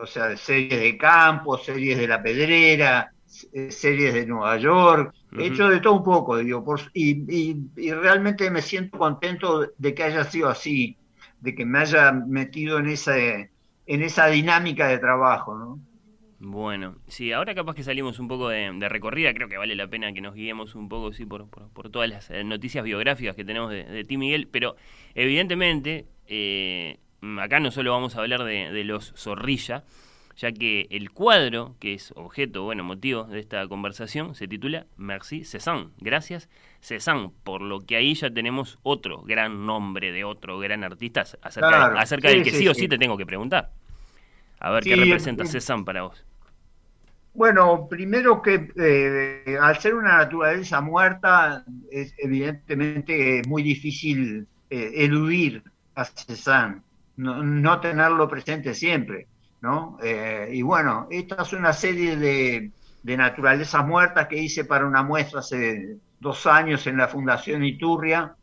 o 0.00 0.06
sea, 0.06 0.34
series 0.36 0.80
de 0.80 0.96
campo, 0.96 1.58
series 1.58 1.98
de 1.98 2.08
la 2.08 2.22
pedrera, 2.22 3.12
eh, 3.52 3.70
series 3.70 4.14
de 4.14 4.24
Nueva 4.24 4.56
York, 4.56 5.14
he 5.36 5.46
hecho 5.46 5.68
de 5.68 5.80
todo 5.80 5.94
un 5.94 6.04
poco, 6.04 6.38
digo, 6.38 6.64
y, 6.94 7.60
y, 7.76 7.92
realmente 7.92 8.50
me 8.50 8.62
siento 8.62 8.98
contento 8.98 9.68
de 9.76 9.94
que 9.94 10.02
haya 10.04 10.24
sido 10.24 10.48
así, 10.48 10.96
de 11.40 11.54
que 11.54 11.66
me 11.66 11.80
haya 11.80 12.12
metido 12.12 12.78
en 12.78 12.88
esa, 12.88 13.16
en 13.18 13.50
esa 13.86 14.26
dinámica 14.28 14.88
de 14.88 14.98
trabajo, 14.98 15.56
¿no? 15.56 15.80
Bueno, 16.42 16.96
sí, 17.06 17.32
ahora 17.32 17.54
capaz 17.54 17.74
que 17.74 17.82
salimos 17.82 18.18
un 18.18 18.26
poco 18.26 18.48
de, 18.48 18.72
recorrida, 18.88 19.34
creo 19.34 19.46
que 19.46 19.58
vale 19.58 19.74
la 19.76 19.88
pena 19.88 20.10
que 20.14 20.22
nos 20.22 20.34
guiemos 20.34 20.74
un 20.74 20.88
poco 20.88 21.12
sí, 21.12 21.26
por, 21.26 21.46
por, 21.50 21.90
todas 21.90 22.08
las 22.08 22.30
eh, 22.30 22.42
noticias 22.44 22.82
biográficas 22.82 23.36
que 23.36 23.44
tenemos 23.44 23.70
de, 23.70 24.04
ti, 24.04 24.16
Miguel, 24.16 24.48
pero 24.50 24.74
evidentemente 25.14 26.06
eh, 26.28 26.96
acá 27.38 27.60
no 27.60 27.70
solo 27.70 27.92
vamos 27.92 28.16
a 28.16 28.20
hablar 28.20 28.44
de, 28.44 28.84
los 28.84 29.12
Zorrilla, 29.18 29.84
ya 30.34 30.50
que 30.50 30.86
el 30.88 31.10
cuadro, 31.10 31.76
que 31.78 31.92
es 31.92 32.10
objeto, 32.16 32.62
bueno, 32.62 32.84
motivo 32.84 33.24
de 33.24 33.38
esta 33.38 33.68
conversación, 33.68 34.34
se 34.34 34.48
titula 34.48 34.86
Merci 34.96 35.44
Cézanne. 35.44 35.90
Gracias, 35.98 36.48
Cézanne, 36.80 37.32
por 37.44 37.60
lo 37.60 37.80
que 37.80 37.96
ahí 37.96 38.14
ya 38.14 38.30
tenemos 38.30 38.78
otro 38.82 39.20
gran 39.24 39.66
nombre 39.66 40.10
de 40.10 40.24
otro 40.24 40.58
gran 40.58 40.84
artista 40.84 41.20
acerca, 41.20 42.00
acerca 42.00 42.30
del 42.30 42.42
que 42.42 42.52
sí, 42.52 42.66
o 42.66 42.72
sí, 42.72 42.88
te 42.88 42.96
tengo 42.96 43.18
que 43.18 43.26
preguntar. 43.26 43.72
A 44.58 44.70
ver 44.70 44.84
qué 44.84 44.96
representa 44.96 45.44
Cézanne 45.44 45.84
para 45.84 46.04
vos. 46.04 46.24
Bueno, 47.32 47.86
primero 47.88 48.42
que 48.42 48.72
eh, 48.76 49.56
al 49.60 49.78
ser 49.78 49.94
una 49.94 50.18
naturaleza 50.18 50.80
muerta, 50.80 51.64
es 51.90 52.12
evidentemente 52.18 53.42
muy 53.46 53.62
difícil 53.62 54.46
eh, 54.68 54.92
eludir 54.96 55.62
a 55.94 56.04
Cézanne, 56.04 56.82
no, 57.16 57.80
tenerlo 57.80 58.28
presente 58.28 58.74
siempre, 58.74 59.28
¿no? 59.60 59.98
Eh, 60.02 60.50
y 60.52 60.62
bueno, 60.62 61.06
esta 61.10 61.42
es 61.42 61.52
una 61.52 61.72
serie 61.72 62.16
de 62.16 63.16
naturalezas 63.16 63.86
muertas 63.86 64.26
que 64.26 64.38
hice 64.38 64.64
para 64.64 64.86
una 64.86 65.02
muestra 65.02 65.40
hace 65.40 65.98
dos 66.18 66.46
años 66.46 66.86
en 66.86 66.96
la 66.96 67.08
Fundación 67.08 67.64
Iturria, 67.64 68.34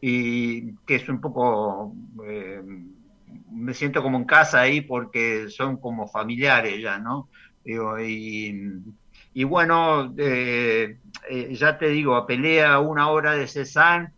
y 0.00 0.72
que 0.86 0.96
es 0.96 1.08
un 1.08 1.20
poco 1.20 1.94
me 3.50 3.74
siento 3.74 4.02
como 4.02 4.18
en 4.18 4.24
casa 4.24 4.60
ahí 4.60 4.82
porque 4.82 5.48
son 5.48 5.78
como 5.78 6.08
familiares 6.08 6.80
ya, 6.80 6.98
¿no? 6.98 7.28
Y, 7.66 9.44
bueno, 9.44 10.14
eh, 10.16 10.98
eh, 11.28 11.54
ya 11.54 11.78
te 11.78 11.88
digo, 11.88 12.24
pelea 12.26 12.78
una 12.78 13.08
hora 13.10 13.32
de 13.32 13.48
Cézanne, 13.48 14.12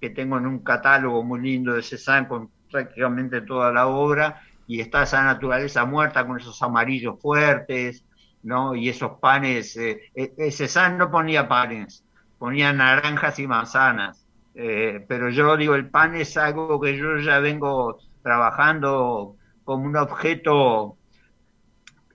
que 0.00 0.10
tengo 0.10 0.38
en 0.38 0.46
un 0.46 0.58
catálogo 0.60 1.22
muy 1.22 1.40
lindo 1.40 1.74
de 1.74 1.82
Cézanne 1.82 2.28
con 2.28 2.50
prácticamente 2.70 3.40
toda 3.42 3.72
la 3.72 3.86
obra, 3.86 4.42
y 4.66 4.80
está 4.80 5.02
esa 5.02 5.24
naturaleza 5.24 5.84
muerta 5.84 6.26
con 6.26 6.38
esos 6.38 6.62
amarillos 6.62 7.20
fuertes, 7.20 8.04
¿no? 8.42 8.74
Y 8.74 8.88
esos 8.88 9.18
panes, 9.18 9.76
eh, 9.76 10.12
eh 10.14 10.50
Cézanne 10.50 10.98
no 10.98 11.10
ponía 11.10 11.48
panes, 11.48 12.04
ponía 12.38 12.72
naranjas 12.72 13.38
y 13.38 13.46
manzanas, 13.46 14.26
pero 14.52 15.30
yo 15.30 15.56
digo, 15.56 15.74
el 15.74 15.88
pan 15.88 16.16
es 16.16 16.36
algo 16.36 16.78
que 16.80 16.96
yo 16.96 17.16
ya 17.18 17.38
vengo 17.38 17.98
trabajando 18.22 19.36
como 19.64 19.86
un 19.86 19.96
objeto 19.96 20.98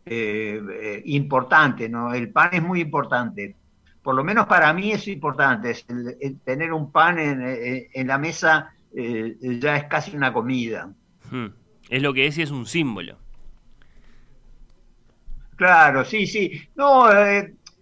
eh, 0.08 0.62
eh, 0.72 1.02
importante, 1.06 1.90
¿no? 1.90 2.14
El 2.14 2.30
pan 2.30 2.50
es 2.54 2.62
muy 2.62 2.82
importante. 2.82 3.56
Por 4.04 4.14
lo 4.14 4.24
menos 4.24 4.46
para 4.46 4.72
mí 4.72 4.92
es 4.92 5.08
importante. 5.08 5.74
tener 6.44 6.74
un 6.74 6.92
pan 6.92 7.18
en, 7.18 8.08
la 8.08 8.20
mesa 8.20 8.72
eh, 8.96 9.36
ya 9.60 9.78
es 9.78 9.86
casi 9.86 10.16
una 10.16 10.32
comida. 10.32 10.94
Hmm. 11.32 11.48
Es 11.90 12.04
lo 12.04 12.14
que 12.14 12.28
es 12.28 12.38
y 12.38 12.44
es 12.44 12.52
un 12.52 12.68
símbolo. 12.68 13.18
Claro, 15.56 16.06
sí, 16.06 16.28
sí. 16.28 16.52
No, 16.76 17.08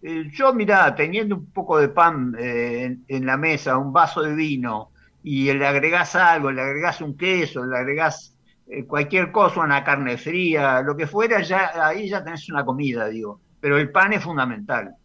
yo, 0.01 0.53
mira, 0.53 0.95
teniendo 0.95 1.35
un 1.35 1.51
poco 1.51 1.77
de 1.77 1.89
pan 1.89 2.35
en, 2.39 3.03
en, 3.07 3.25
la 3.25 3.35
mesa, 3.35 3.77
un 3.77 3.91
vaso 3.91 4.21
de 4.21 4.33
vino, 4.33 4.91
y 5.23 5.51
le 5.51 5.67
agregás 5.67 6.15
algo, 6.15 6.51
le 6.51 6.61
agregás 6.61 7.01
un 7.01 7.17
queso, 7.17 7.65
le 7.65 7.77
agregás 7.77 8.32
eh, 8.67 8.85
cualquier 8.85 9.31
cosa, 9.31 9.61
una 9.61 9.83
carne 9.83 10.17
fría, 10.17 10.81
lo 10.81 10.95
que 10.95 11.07
fuera, 11.07 11.41
ya 11.41 11.71
ahí 11.87 12.09
ya 12.09 12.23
tenés 12.23 12.49
una 12.49 12.63
comida, 12.63 13.07
digo. 13.07 13.39
Pero 13.59 13.77
el 13.77 13.91
pan 13.91 14.13
es 14.13 14.23
fundamental. 14.23 14.95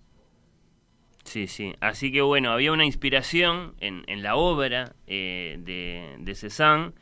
Sí, 1.25 1.47
sí. 1.47 1.75
Así 1.81 2.11
que 2.11 2.23
bueno, 2.23 2.53
había 2.53 2.73
una 2.73 2.87
inspiración 2.87 3.75
en, 3.81 4.03
en 4.07 4.23
la 4.23 4.37
obra 4.37 4.95
eh, 5.07 5.59
de, 5.61 6.17
de 6.19 6.35
Cézanne, 6.35 6.93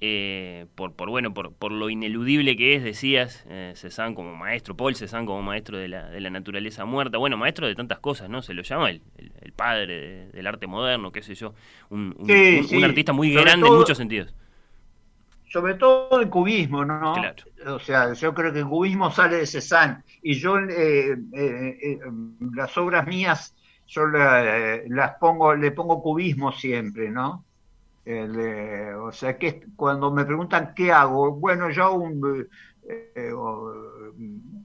eh, 0.00 0.66
por, 0.74 0.94
por, 0.94 1.10
bueno, 1.10 1.32
por, 1.34 1.52
por, 1.52 1.70
lo 1.70 1.90
ineludible 1.90 2.56
que 2.56 2.74
es, 2.74 2.82
decías, 2.82 3.44
eh, 3.48 3.74
como 4.14 4.34
maestro, 4.34 4.74
Paul 4.76 4.96
Cézanne 4.96 5.26
como 5.26 5.42
maestro 5.42 5.78
de 5.78 5.88
la, 5.88 6.08
de 6.08 6.20
la 6.20 6.30
naturaleza 6.30 6.84
muerta, 6.86 7.18
bueno, 7.18 7.36
maestro 7.36 7.68
de 7.68 7.74
tantas 7.74 8.00
cosas, 8.00 8.28
¿no? 8.28 8.42
Se 8.42 8.54
lo 8.54 8.62
llama 8.62 8.90
el, 8.90 9.02
el, 9.18 9.52
padre 9.52 10.30
del 10.32 10.46
arte 10.46 10.66
moderno, 10.66 11.12
qué 11.12 11.22
sé 11.22 11.34
yo, 11.34 11.54
un, 11.90 12.16
un, 12.18 12.84
artista 12.84 13.12
muy 13.12 13.30
grande 13.32 13.68
en 13.68 13.74
muchos 13.74 13.98
sentidos 13.98 14.34
sobre 15.50 15.74
todo 15.74 16.20
el 16.20 16.30
cubismo, 16.30 16.84
¿no? 16.84 17.14
O 17.66 17.78
sea, 17.80 18.12
yo 18.12 18.32
creo 18.32 18.52
que 18.52 18.60
el 18.60 18.68
cubismo 18.68 19.10
sale 19.10 19.38
de 19.38 19.46
Cézanne 19.46 20.02
y 20.22 20.34
yo 20.34 20.58
eh, 20.58 21.12
eh, 21.12 21.78
eh, 21.82 21.98
las 22.54 22.76
obras 22.78 23.06
mías 23.06 23.54
yo 23.86 24.06
las 24.06 25.16
pongo, 25.18 25.56
le 25.56 25.72
pongo 25.72 26.00
cubismo 26.00 26.52
siempre, 26.52 27.10
¿no? 27.10 27.44
o 28.06 29.12
sea, 29.12 29.36
que 29.36 29.66
cuando 29.76 30.12
me 30.12 30.24
preguntan 30.24 30.72
qué 30.74 30.92
hago, 30.92 31.32
bueno, 31.32 31.70
yo 31.70 31.94
un 31.94 32.46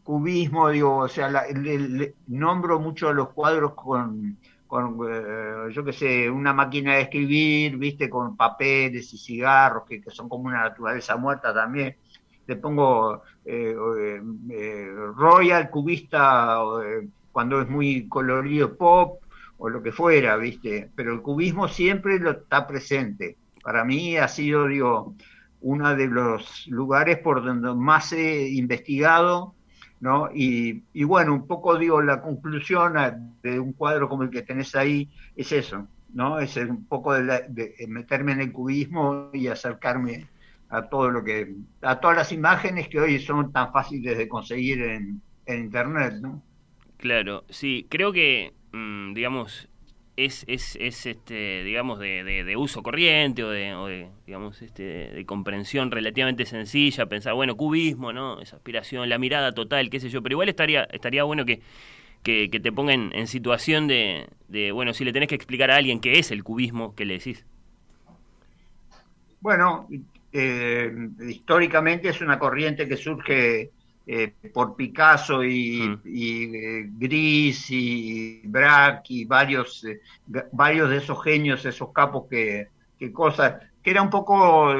cubismo, 0.03 0.69
digo, 0.69 0.97
o 0.97 1.07
sea, 1.07 1.29
le, 1.29 2.13
nombro 2.27 2.79
mucho 2.79 3.11
los 3.13 3.29
cuadros 3.29 3.73
con 3.73 4.37
con, 4.67 4.97
eh, 5.09 5.71
yo 5.71 5.83
qué 5.83 5.93
sé, 5.93 6.29
una 6.29 6.53
máquina 6.53 6.95
de 6.95 7.01
escribir, 7.01 7.77
viste, 7.77 8.09
con 8.09 8.35
papeles 8.35 9.13
y 9.13 9.17
cigarros, 9.17 9.83
que, 9.87 10.01
son 10.09 10.29
como 10.29 10.45
una 10.45 10.63
naturaleza 10.63 11.15
muerta 11.17 11.53
también. 11.53 11.95
Le 12.47 12.55
pongo 12.57 13.23
eh, 13.43 13.75
eh, 14.51 14.91
Royal, 15.15 15.69
cubista, 15.69 16.59
cuando 17.31 17.61
es 17.61 17.69
muy 17.69 18.07
colorido 18.07 18.75
pop, 18.75 19.21
o 19.57 19.69
lo 19.69 19.81
que 19.81 19.91
fuera, 19.91 20.35
viste. 20.37 20.89
Pero 20.95 21.13
el 21.13 21.21
cubismo 21.21 21.67
siempre 21.67 22.19
lo 22.19 22.31
está 22.31 22.67
presente. 22.67 23.37
Para 23.63 23.83
mí 23.83 24.17
ha 24.17 24.27
sido, 24.27 24.67
digo, 24.67 25.15
uno 25.61 25.95
de 25.95 26.07
los 26.07 26.67
lugares 26.67 27.17
por 27.19 27.43
donde 27.43 27.73
más 27.73 28.13
he 28.13 28.49
investigado 28.49 29.55
¿no? 30.05 30.29
Y, 30.31 30.83
bueno, 31.03 31.33
un 31.33 31.47
poco 31.47 31.79
digo, 31.79 31.99
la 31.99 32.21
conclusión 32.21 32.93
de 33.41 33.59
un 33.59 33.73
cuadro 33.73 34.07
como 34.07 34.21
el 34.21 34.29
que 34.29 34.43
tenés 34.43 34.75
ahí 34.75 35.09
es 35.35 35.51
eso, 35.51 35.87
¿no? 36.13 36.37
Es 36.39 36.55
un 36.57 36.85
poco 36.85 37.15
de, 37.15 37.73
meterme 37.87 38.33
en 38.33 38.41
el 38.41 38.51
cubismo 38.51 39.31
y 39.33 39.47
acercarme 39.47 40.27
a 40.69 40.83
todo 40.83 41.09
lo 41.09 41.23
que, 41.23 41.55
a 41.81 41.99
todas 41.99 42.17
las 42.17 42.31
imágenes 42.31 42.87
que 42.87 42.99
hoy 42.99 43.17
son 43.17 43.51
tan 43.51 43.73
fáciles 43.73 44.15
de 44.15 44.27
conseguir 44.27 44.83
en, 44.83 45.21
internet, 45.47 46.13
¿no? 46.21 46.39
Claro, 46.97 47.43
sí, 47.49 47.87
creo 47.89 48.11
que, 48.13 48.53
mm, 48.73 49.15
digamos, 49.15 49.67
es, 50.17 50.45
es, 50.47 50.77
es 50.79 51.05
este, 51.05 51.63
digamos, 51.63 51.99
de, 51.99 52.23
de, 52.23 52.57
uso 52.57 52.81
corriente 52.83 53.43
o 53.43 53.49
de, 53.49 53.73
o 53.73 53.87
de 53.87 54.09
digamos, 54.25 54.61
este, 54.61 54.83
de 54.83 55.25
comprensión 55.25 55.91
relativamente 55.91 56.45
sencilla, 56.45 57.05
pensar, 57.05 57.33
bueno, 57.33 57.55
cubismo, 57.55 58.13
¿no? 58.13 58.41
Esa 58.41 58.55
aspiración, 58.55 59.09
la 59.09 59.17
mirada 59.17 59.51
total, 59.51 59.89
qué 59.89 59.99
sé 59.99 60.09
yo, 60.09 60.21
pero 60.21 60.33
igual 60.33 60.49
estaría, 60.49 60.83
estaría 60.85 61.23
bueno 61.23 61.45
que, 61.45 61.61
que, 62.23 62.47
te 62.47 62.71
ponga 62.71 62.93
en, 62.93 63.27
situación 63.27 63.87
de, 63.87 64.27
de, 64.47 64.71
bueno, 64.71 64.93
si 64.93 65.03
le 65.03 65.13
tenés 65.13 65.29
que 65.29 65.35
explicar 65.35 65.69
a 65.69 65.75
alguien 65.75 65.99
qué 65.99 66.17
es 66.17 66.31
el 66.31 66.43
cubismo, 66.43 66.95
¿qué 66.95 67.05
le 67.05 67.15
decís? 67.15 67.45
Bueno, 69.41 69.87
eh, 70.31 70.91
históricamente 71.27 72.09
es 72.09 72.21
una 72.21 72.39
corriente 72.39 72.87
que 72.87 72.97
surge 72.97 73.71
eh, 74.07 74.35
por 74.53 74.75
Picasso 74.75 75.43
y, 75.43 75.79
mm. 75.81 76.01
eh, 76.05 76.89
Gris 76.95 77.71
y 77.71 78.41
Braque 78.45 79.13
y 79.15 79.25
varios, 79.25 79.83
eh, 79.83 79.99
varios 80.51 80.91
de 80.91 80.97
esos 80.97 81.23
genios, 81.23 81.65
esos 81.65 81.91
capos 81.91 82.25
que, 82.29 82.69
cosas, 83.11 83.55
que 83.81 83.89
era 83.89 84.03
un 84.03 84.11
poco, 84.11 84.75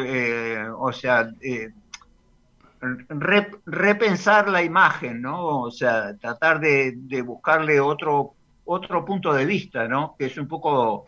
o 0.78 0.94
sea, 0.94 1.28
repensar 3.66 4.48
la 4.48 4.62
imagen, 4.62 5.22
¿no? 5.24 5.62
O 5.62 5.72
sea, 5.72 6.16
tratar 6.18 6.60
de, 6.60 7.24
buscarle 7.26 7.80
otro, 7.80 8.36
otro 8.66 9.04
punto 9.06 9.34
de 9.34 9.46
vista, 9.46 9.88
¿no? 9.88 10.16
Que 10.20 10.28
es 10.28 10.38
un 10.38 10.48
poco 10.48 11.06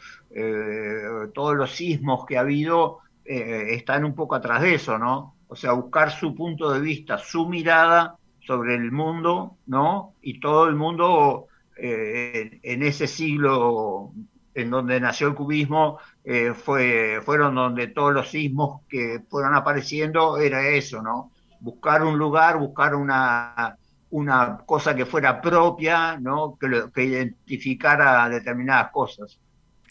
todos 1.34 1.56
los 1.56 1.72
sismos 1.72 2.26
que 2.26 2.38
ha 2.38 2.42
habido 2.42 3.00
están 3.26 4.06
un 4.06 4.16
poco 4.16 4.36
atrás 4.36 4.62
de 4.62 4.76
eso, 4.76 4.98
¿no? 4.98 5.37
O 5.48 5.56
sea, 5.56 5.74
buscar 5.74 6.12
su 6.12 6.36
punto 6.36 6.72
de 6.72 6.80
vista, 6.80 7.18
su 7.18 7.48
mirada 7.48 8.16
sobre 8.46 8.76
el 8.76 8.92
mundo, 8.92 9.58
¿no? 9.66 10.14
Y 10.22 10.40
todo 10.40 10.68
el 10.68 10.76
mundo 10.76 11.48
eh, 11.78 12.60
en 12.64 12.84
ese 12.84 13.08
siglo 13.08 14.12
en 14.54 14.72
donde 14.72 15.00
nació 15.00 15.28
el 15.28 15.36
cubismo, 15.36 16.00
eh, 16.24 16.54
fue, 16.54 17.22
fueron 17.24 17.54
donde 17.54 17.88
todos 17.88 18.12
los 18.12 18.30
sismos 18.30 18.82
que 18.90 19.22
fueron 19.30 19.54
apareciendo 19.54 20.38
era 20.38 20.68
eso, 20.68 21.02
¿no? 21.04 21.32
Buscar 21.60 22.04
un 22.04 22.18
lugar, 22.18 22.58
buscar 22.58 22.96
una, 22.96 23.78
una 24.10 24.58
cosa 24.66 24.96
que 24.96 25.06
fuera 25.06 25.40
propia, 25.42 26.18
¿no? 26.20 26.58
Que, 26.60 26.86
que 26.94 27.04
identificara 27.04 28.28
determinadas 28.30 28.92
cosas. 28.92 29.40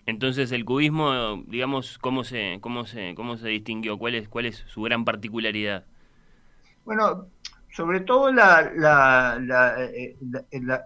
Entonces 0.06 0.52
el 0.52 0.64
cubismo, 0.64 1.42
digamos, 1.48 1.98
¿cómo 1.98 2.22
se, 2.22 2.58
cómo 2.60 2.86
se, 2.86 3.14
cómo 3.16 3.36
se 3.36 3.48
distinguió? 3.48 3.98
¿Cuál 3.98 4.14
es, 4.14 4.28
¿Cuál 4.28 4.46
es 4.46 4.64
su 4.68 4.82
gran 4.82 5.04
particularidad? 5.04 5.84
Bueno, 6.84 7.26
sobre 7.76 8.00
todo 8.00 8.32
la, 8.32 8.70
la, 8.76 9.76
eh, 9.80 10.16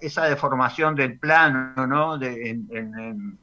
esa 0.01 0.25
deformación 0.25 0.95
del 0.95 1.19
plano, 1.19 1.87
¿no? 1.87 2.21
En, 2.23 3.39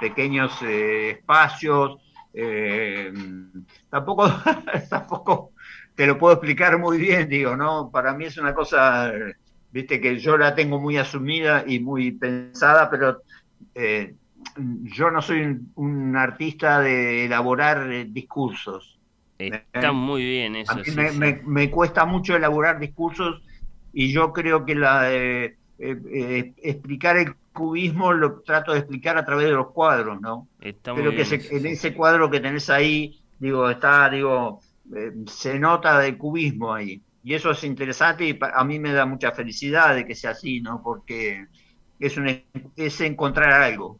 pequeños 0.00 0.60
eh, 0.62 1.10
espacios. 1.10 2.00
Eh, 2.32 3.12
tampoco, 3.90 4.28
tampoco 4.90 5.52
te 5.94 6.06
lo 6.06 6.16
puedo 6.18 6.34
explicar 6.34 6.78
muy 6.78 6.96
bien, 6.96 7.28
digo, 7.28 7.54
¿no? 7.54 7.90
Para 7.90 8.14
mí 8.14 8.24
es 8.24 8.38
una 8.38 8.54
cosa, 8.54 9.12
viste, 9.70 10.00
que 10.00 10.18
yo 10.18 10.38
la 10.38 10.54
tengo 10.54 10.80
muy 10.80 10.96
asumida 10.96 11.64
y 11.66 11.80
muy 11.80 12.12
pensada, 12.12 12.88
pero 12.90 13.22
yo 14.56 15.10
no 15.10 15.22
soy 15.22 15.58
un, 15.74 16.16
artista 16.16 16.80
de 16.80 17.26
elaborar 17.26 17.90
eh, 17.92 18.06
discursos. 18.08 18.98
Está 19.38 19.92
muy 19.92 20.24
bien 20.24 20.56
eso. 20.56 20.74
me, 21.44 21.70
cuesta 21.70 22.06
mucho 22.06 22.36
elaborar 22.36 22.78
discursos 22.78 23.42
y 23.92 24.10
yo 24.10 24.32
creo 24.32 24.64
que 24.64 24.74
la 24.74 25.12
eh, 25.12 25.56
eh, 25.78 26.54
explicar 26.62 27.18
el 27.18 27.34
cubismo 27.52 28.12
lo 28.12 28.40
trato 28.40 28.72
de 28.72 28.78
explicar 28.78 29.18
a 29.18 29.26
través 29.26 29.46
de 29.46 29.52
los 29.52 29.72
cuadros, 29.72 30.20
¿no? 30.20 30.48
Está 30.60 30.94
que 30.94 31.40
en 31.50 31.66
ese 31.66 31.94
cuadro 31.94 32.30
que 32.30 32.40
tenés 32.40 32.70
ahí, 32.70 33.20
digo, 33.38 33.68
está, 33.68 34.08
digo, 34.08 34.60
se 35.26 35.58
nota 35.58 35.98
de 35.98 36.16
cubismo 36.16 36.72
ahí. 36.72 37.02
Y 37.22 37.34
eso 37.34 37.50
es 37.50 37.64
interesante 37.64 38.24
y 38.24 38.38
a 38.40 38.64
mí 38.64 38.78
me 38.78 38.92
da 38.92 39.04
mucha 39.04 39.32
felicidad 39.32 39.94
de 39.94 40.06
que 40.06 40.14
sea 40.14 40.30
así, 40.30 40.60
¿no? 40.60 40.80
Porque 40.82 41.46
es, 41.98 42.16
un, 42.16 42.42
es 42.76 43.00
encontrar 43.00 43.52
algo. 43.52 43.98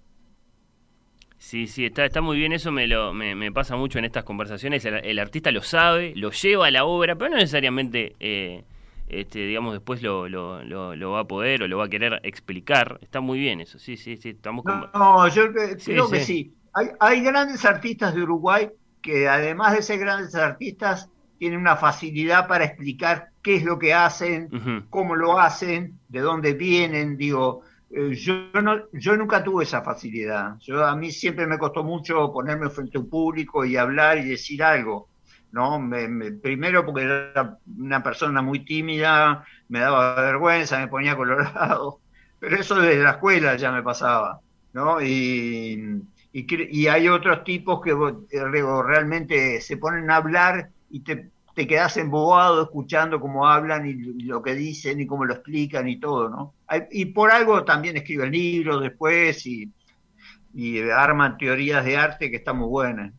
Sí, 1.47 1.69
sí, 1.69 1.87
está, 1.87 2.05
está 2.05 2.21
muy 2.21 2.37
bien, 2.39 2.53
eso 2.53 2.73
me, 2.73 2.89
lo, 2.89 3.13
me, 3.13 3.53
pasa 3.53 3.77
mucho 3.77 4.01
en 4.01 4.05
estas 4.05 4.25
conversaciones, 4.25 4.85
el, 4.85 5.19
artista 5.21 5.53
lo 5.53 5.63
sabe, 5.63 6.13
lo 6.17 6.33
lleva 6.33 6.67
a 6.67 6.71
la 6.73 6.85
obra, 6.85 7.15
pero 7.15 7.31
no 7.31 7.37
necesariamente, 7.37 8.17
eh, 8.19 8.65
este, 9.07 9.47
digamos, 9.47 9.73
después 9.73 10.03
lo, 10.03 10.29
lo, 10.29 10.65
lo, 10.65 11.11
va 11.13 11.21
a 11.21 11.25
poder 11.29 11.63
o 11.63 11.69
lo 11.69 11.79
va 11.79 11.85
a 11.85 11.89
querer 11.89 12.19
explicar, 12.25 12.99
está 13.01 13.21
muy 13.21 13.39
bien 13.39 13.61
eso, 13.61 13.79
sí, 13.79 13.97
sí, 13.97 14.17
sí, 14.17 14.31
estamos 14.31 14.65
No, 14.65 15.29
yo 15.29 15.53
creo 15.53 16.11
que 16.11 16.21
sí, 16.25 16.53
hay, 16.73 16.89
hay 16.99 17.21
grandes 17.21 17.65
artistas 17.65 18.13
de 18.17 18.23
Uruguay 18.23 18.69
que 19.01 19.29
además 19.29 19.77
de 19.77 19.83
ser 19.83 20.01
grandes 20.01 20.35
artistas, 20.35 21.09
tienen 21.39 21.61
una 21.61 21.77
facilidad 21.77 22.49
para 22.49 22.65
explicar 22.65 23.29
qué 23.45 23.55
es 23.55 23.63
lo 23.63 23.79
que 23.79 23.95
hacen, 23.95 24.49
cómo 24.91 25.15
lo 25.15 25.39
hacen, 25.39 26.01
de 26.09 26.19
dónde 26.19 26.55
vienen, 26.55 27.17
digo, 27.17 27.63
eh, 27.91 28.15
yo, 28.15 28.51
no, 28.63 28.91
yo 28.93 29.17
nunca 29.17 29.43
tuve 29.43 29.65
esa 29.65 29.83
facilidad. 29.83 30.57
Yo, 30.61 30.85
a 30.85 30.97
mí 30.97 31.11
siempre 31.11 31.47
me 31.47 31.59
costó 31.59 31.85
mucho 31.85 32.33
ponerme 32.33 32.71
frente 32.71 32.99
a 32.99 33.01
un 33.01 33.09
público 33.09 33.65
y 33.65 33.77
hablar 33.77 34.19
y 34.19 34.29
decir 34.29 34.63
algo. 34.63 35.09
¿no? 35.53 35.89
primero 36.43 36.85
porque 36.85 37.05
era 37.05 37.59
una 37.79 38.03
persona 38.03 38.43
muy 38.43 38.65
tímida, 38.65 39.45
me 39.69 39.79
daba 39.79 40.21
vergüenza, 40.21 40.79
me 40.79 40.89
ponía 40.89 41.17
colorado, 41.17 42.01
pero 42.39 42.57
eso 42.57 42.75
desde 42.79 43.03
la 43.03 43.13
escuela 43.13 43.57
ya 43.57 43.73
me 43.73 43.83
pasaba. 43.83 44.41
¿no? 44.75 45.01
Y, 45.01 46.03
y, 46.33 46.87
hay 46.89 47.09
otros 47.09 47.43
tipos 47.45 47.81
que 47.81 47.95
realmente 48.85 49.61
se 49.63 49.79
ponen 49.79 50.11
a 50.11 50.17
hablar 50.17 50.69
y 50.91 51.01
te 51.01 51.31
te 51.57 51.67
quedas 51.67 51.97
embobado 51.97 52.65
escuchando 52.65 53.19
cómo 53.19 53.49
hablan 53.49 53.87
y, 53.87 53.95
lo 54.25 54.43
que 54.43 54.55
dicen 54.55 55.01
y 55.01 55.07
cómo 55.07 55.25
lo 55.25 55.33
explican 55.33 55.89
y 55.89 55.99
todo, 55.99 56.29
¿no? 56.29 56.53
Y 56.91 57.07
por 57.07 57.31
algo 57.31 57.65
también 57.65 57.97
escriben 57.97 58.31
libros 58.31 58.83
después 58.83 59.47
y, 59.47 59.73
arman 60.95 61.39
teorías 61.39 61.83
de 61.83 61.97
arte 61.97 62.31
que 62.31 62.37
están 62.37 62.59
muy 62.59 62.69
buenas. 62.69 63.13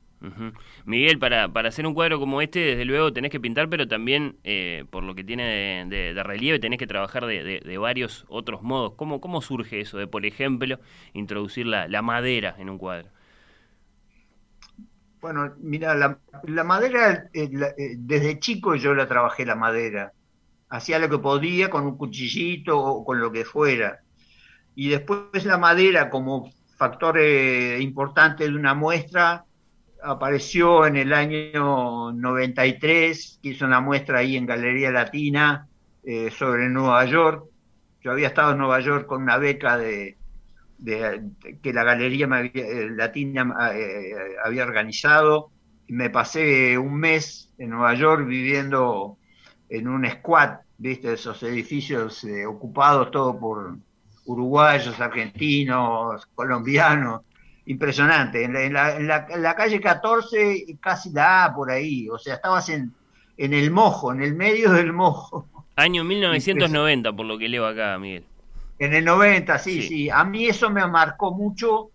Miguel, 0.85 1.17
para, 1.17 1.51
para 1.51 1.69
hacer 1.69 1.87
un 1.87 1.95
cuadro 1.95 2.19
como 2.19 2.39
este, 2.39 2.59
desde 2.59 2.85
luego 2.85 3.11
tenés 3.11 3.31
que 3.31 3.39
pintar, 3.39 3.69
pero 3.69 3.87
también, 3.87 4.35
eh, 4.43 4.85
por 4.91 5.03
lo 5.03 5.15
que 5.15 5.23
tiene 5.23 5.85
de, 5.87 6.23
relieve, 6.23 6.59
tenés 6.59 6.77
que 6.77 6.87
trabajar 6.87 7.25
de, 7.25 7.77
varios 7.79 8.23
otros 8.27 8.61
modos. 8.61 8.93
¿Cómo, 8.93 9.19
¿Cómo 9.19 9.41
surge 9.41 9.79
eso 9.79 9.97
de, 9.97 10.05
por 10.05 10.27
ejemplo, 10.27 10.79
introducir 11.13 11.65
la, 11.65 11.87
la 11.87 12.03
madera 12.03 12.55
en 12.59 12.69
un 12.69 12.77
cuadro? 12.77 13.09
Bueno, 15.19 15.55
mira, 15.59 15.95
la, 15.95 16.63
madera, 16.63 17.29
eh, 17.33 17.49
eh, 17.77 17.95
desde 17.97 18.39
chico 18.39 18.75
yo 18.75 18.93
la 18.93 19.07
trabajé 19.07 19.45
la 19.45 19.55
madera. 19.55 20.13
Hacía 20.69 20.99
lo 20.99 21.09
que 21.09 21.17
podía 21.17 21.69
con 21.69 21.85
un 21.85 21.97
cuchillito 21.97 22.77
o 22.79 23.03
con 23.03 23.19
lo 23.19 23.31
que 23.31 23.43
fuera. 23.43 23.99
Y 24.75 24.89
después 24.89 25.45
la 25.45 25.57
madera 25.57 26.09
como 26.09 26.51
factor 26.77 27.17
eh, 27.17 27.79
importante 27.81 28.43
de 28.43 28.55
una 28.55 28.75
muestra 28.75 29.45
apareció 30.03 30.85
en 30.85 30.97
el 30.97 31.11
año 31.13 32.11
93, 32.11 33.39
que 33.41 33.49
hizo 33.49 33.65
una 33.65 33.81
muestra 33.81 34.19
ahí 34.19 34.37
en 34.37 34.45
Galería 34.45 34.91
Latina 34.91 35.67
sobre 36.31 36.69
Nueva 36.69 37.03
York. 37.05 37.45
Yo 38.01 38.11
había 38.11 38.27
estado 38.27 38.51
en 38.51 38.59
Nueva 38.59 38.79
York 38.79 39.07
con 39.07 39.23
una 39.23 39.37
beca 39.37 39.77
de, 39.77 40.15
que 40.83 41.73
la 41.73 41.83
Galería 41.83 42.27
eh, 42.53 42.89
Latina 42.91 43.71
eh, 43.73 44.13
había 44.43 44.63
organizado. 44.63 45.51
Me 45.87 46.09
pasé 46.09 46.77
un 46.77 46.95
mes 46.95 47.53
en 47.57 47.71
Nueva 47.71 47.93
York 47.93 48.27
viviendo 48.27 49.17
en 49.69 49.87
un 49.87 50.07
squat, 50.09 50.61
¿viste? 50.77 51.13
Esos 51.13 51.41
edificios 51.43 52.23
eh, 52.23 52.45
ocupados 52.45 53.11
todo 53.11 53.39
por 53.39 53.77
uruguayos, 54.25 54.99
argentinos, 54.99 56.25
colombianos. 56.35 57.21
Impresionante. 57.65 58.43
En 58.43 58.73
la, 58.73 59.55
calle 59.57 59.81
14, 59.81 60.77
casi 60.79 61.11
la 61.11 61.45
A 61.45 61.55
por 61.55 61.69
ahí. 61.69 62.07
O 62.09 62.17
sea, 62.17 62.35
estabas 62.35 62.69
en, 62.69 62.93
en 63.35 63.53
el 63.53 63.71
mojo, 63.71 64.13
en 64.13 64.21
el 64.21 64.35
medio 64.35 64.71
del 64.71 64.93
mojo. 64.93 65.47
Año 65.75 66.05
1990, 66.05 67.11
por 67.13 67.25
lo 67.25 67.37
que 67.37 67.49
leo 67.49 67.65
acá, 67.65 67.99
Miguel. 67.99 68.23
En 68.79 68.93
el 68.93 69.05
90, 69.05 69.57
sí, 69.57 69.81
sí, 69.81 70.09
A 70.09 70.23
mí 70.23 70.47
eso 70.47 70.69
me 70.69 70.85
marcó 70.87 71.33
mucho 71.33 71.89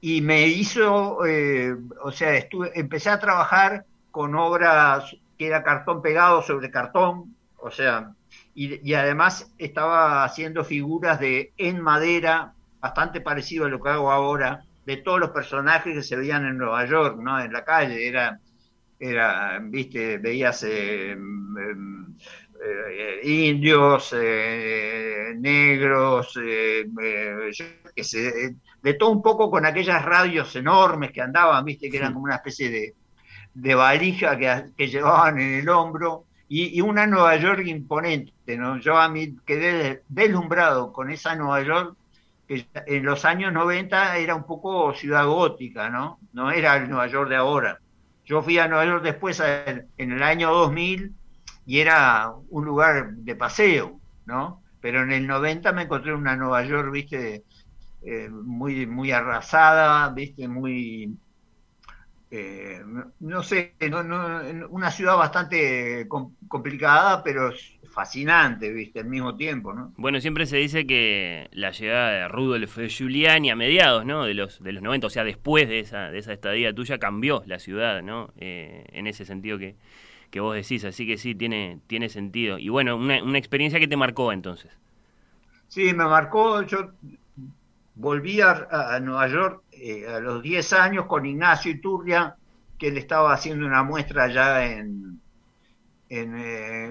y 0.00 0.20
me 0.20 0.46
hizo, 0.46 1.24
eh, 1.26 1.74
o 2.02 2.12
sea, 2.12 2.34
estuve, 2.34 2.70
empecé 2.78 3.10
a 3.10 3.18
trabajar 3.18 3.84
con 4.10 4.34
obras 4.34 5.16
que 5.38 5.46
era 5.46 5.62
cartón 5.62 6.02
pegado 6.02 6.42
sobre 6.42 6.70
cartón, 6.70 7.34
o 7.58 7.70
sea, 7.70 8.12
y, 8.54 8.94
además 8.94 9.50
estaba 9.58 10.24
haciendo 10.24 10.64
figuras 10.64 11.18
de 11.18 11.52
en 11.56 11.80
madera, 11.80 12.52
bastante 12.80 13.20
parecido 13.20 13.66
a 13.66 13.68
lo 13.68 13.82
que 13.82 13.88
hago 13.88 14.12
ahora, 14.12 14.64
de 14.86 14.98
todos 14.98 15.18
los 15.18 15.30
personajes 15.30 15.94
que 15.94 16.02
se 16.02 16.16
veían 16.16 16.44
en 16.44 16.58
Nueva 16.58 16.84
York, 16.84 17.18
¿no? 17.18 17.40
En 17.40 17.52
la 17.52 17.64
calle, 17.64 18.06
era, 18.06 18.38
era 19.00 19.58
viste, 19.60 20.18
veías 20.18 20.62
eh, 20.64 21.12
em, 21.12 22.14
eh, 22.62 23.20
indios, 23.24 24.14
eh, 24.16 25.34
negros, 25.36 26.38
eh, 26.42 26.86
que 27.94 28.56
de 28.82 28.94
todo 28.94 29.10
un 29.10 29.22
poco 29.22 29.50
con 29.50 29.66
aquellas 29.66 30.04
radios 30.04 30.54
enormes 30.56 31.10
que 31.10 31.20
andaban, 31.20 31.64
viste, 31.64 31.90
que 31.90 31.96
eran 31.96 32.12
como 32.12 32.24
una 32.24 32.36
especie 32.36 32.70
de, 32.70 32.94
de 33.54 33.74
valija 33.74 34.38
que, 34.76 34.86
llevaban 34.86 35.40
en 35.40 35.54
el 35.60 35.68
hombro, 35.68 36.24
y, 36.48 36.80
una 36.80 37.06
Nueva 37.06 37.36
York 37.36 37.66
imponente, 37.66 38.56
¿no? 38.56 38.78
Yo 38.78 38.96
a 38.96 39.08
mí 39.08 39.36
quedé 39.44 40.02
deslumbrado 40.08 40.92
con 40.92 41.10
esa 41.10 41.34
Nueva 41.34 41.62
York 41.62 41.96
que 42.46 42.66
en 42.86 43.04
los 43.04 43.24
años 43.24 43.52
90 43.52 44.18
era 44.18 44.34
un 44.34 44.44
poco 44.44 44.92
ciudad 44.94 45.26
gótica, 45.26 45.88
¿no? 45.88 46.18
No 46.32 46.50
era 46.50 46.76
el 46.76 46.88
Nueva 46.88 47.06
York 47.08 47.30
de 47.30 47.36
ahora. 47.36 47.80
Yo 48.26 48.42
fui 48.42 48.58
a 48.58 48.68
Nueva 48.68 48.84
York 48.84 49.02
después 49.02 49.40
en 49.40 50.12
el 50.12 50.22
año 50.22 50.52
2000 50.52 51.14
y 51.66 51.80
era 51.80 52.32
un 52.50 52.64
lugar 52.64 53.14
de 53.14 53.36
paseo, 53.36 54.00
¿no? 54.26 54.62
Pero 54.80 55.02
en 55.02 55.12
el 55.12 55.26
90 55.26 55.72
me 55.72 55.82
encontré 55.82 56.12
en 56.12 56.18
una 56.18 56.36
Nueva 56.36 56.64
York, 56.64 56.90
viste, 56.92 57.44
eh, 58.02 58.28
muy, 58.28 58.86
muy 58.86 59.12
arrasada, 59.12 60.10
viste, 60.10 60.46
muy, 60.46 61.16
eh, 62.30 62.82
no 63.20 63.42
sé, 63.42 63.74
una 64.68 64.90
ciudad 64.90 65.16
bastante 65.16 66.06
complicada, 66.48 67.22
pero 67.22 67.52
fascinante, 67.94 68.72
viste, 68.72 69.00
al 69.00 69.06
mismo 69.06 69.36
tiempo, 69.36 69.72
¿no? 69.72 69.92
Bueno, 69.96 70.20
siempre 70.20 70.46
se 70.46 70.56
dice 70.56 70.84
que 70.84 71.48
la 71.52 71.70
llegada 71.70 72.10
de 72.10 72.28
Rudolf 72.28 72.76
Giuliani 72.88 73.50
a 73.50 73.56
mediados, 73.56 74.04
¿no? 74.04 74.24
De 74.24 74.34
los, 74.34 74.60
de 74.62 74.72
los 74.72 74.82
90, 74.82 75.06
o 75.06 75.10
sea, 75.10 75.22
después 75.22 75.68
de 75.68 75.78
esa, 75.78 76.10
de 76.10 76.18
esa 76.18 76.32
estadía 76.32 76.74
tuya, 76.74 76.98
cambió 76.98 77.44
la 77.46 77.60
ciudad, 77.60 78.02
¿no? 78.02 78.32
Eh, 78.36 78.84
en 78.92 79.06
ese 79.06 79.24
sentido 79.24 79.58
que 79.58 79.76
que 80.34 80.40
vos 80.40 80.56
decís, 80.56 80.84
así 80.84 81.06
que 81.06 81.16
sí, 81.16 81.36
tiene, 81.36 81.78
tiene 81.86 82.08
sentido. 82.08 82.58
Y 82.58 82.68
bueno, 82.68 82.96
una, 82.96 83.22
una 83.22 83.38
experiencia 83.38 83.78
que 83.78 83.86
te 83.86 83.96
marcó 83.96 84.32
entonces. 84.32 84.72
Sí, 85.68 85.94
me 85.94 86.06
marcó, 86.06 86.62
yo 86.62 86.90
volví 87.94 88.40
a, 88.40 88.98
Nueva 89.00 89.28
York 89.28 89.62
eh, 89.70 90.08
a 90.08 90.18
los 90.18 90.42
10 90.42 90.72
años 90.72 91.06
con 91.06 91.24
Ignacio 91.24 91.70
Iturria, 91.70 92.34
que 92.76 92.88
él 92.88 92.98
estaba 92.98 93.32
haciendo 93.32 93.64
una 93.64 93.84
muestra 93.84 94.24
allá 94.24 94.66
en, 94.66 95.20
en 96.08 96.34
eh, 96.36 96.90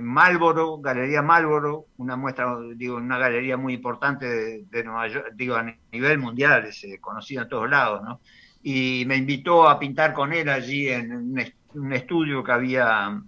Galería 0.80 1.22
Malboro, 1.22 1.88
una 1.98 2.16
muestra, 2.16 2.56
digo, 2.78 2.96
una 2.96 3.18
galería 3.18 3.58
muy 3.58 3.74
importante 3.74 4.64
de, 4.64 4.84
Nueva 4.86 5.10
York, 5.10 5.34
digo, 5.36 5.58
a 5.58 5.66
nivel 5.92 6.18
mundial, 6.18 6.72
se 6.72 6.98
conocida 7.02 7.42
en 7.42 7.50
todos 7.50 7.70
lados, 7.70 8.04
¿no? 8.04 8.22
Y 8.62 9.04
me 9.06 9.18
invitó 9.18 9.68
a 9.68 9.78
pintar 9.78 10.14
con 10.14 10.32
él 10.32 10.48
allí 10.48 10.88
en 10.88 11.38
un 11.74 11.92
estudio 11.92 12.42
que 12.42 12.52
había 12.54 13.22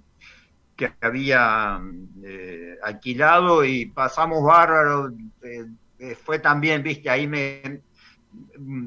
que 0.75 0.93
había 1.01 1.81
eh, 2.23 2.77
alquilado 2.83 3.63
y 3.63 3.87
pasamos 3.87 4.43
bárbaro. 4.43 5.09
Eh, 5.41 5.65
eh, 5.99 6.15
fue 6.15 6.39
también, 6.39 6.83
viste, 6.83 7.09
ahí 7.09 7.27
me 7.27 7.81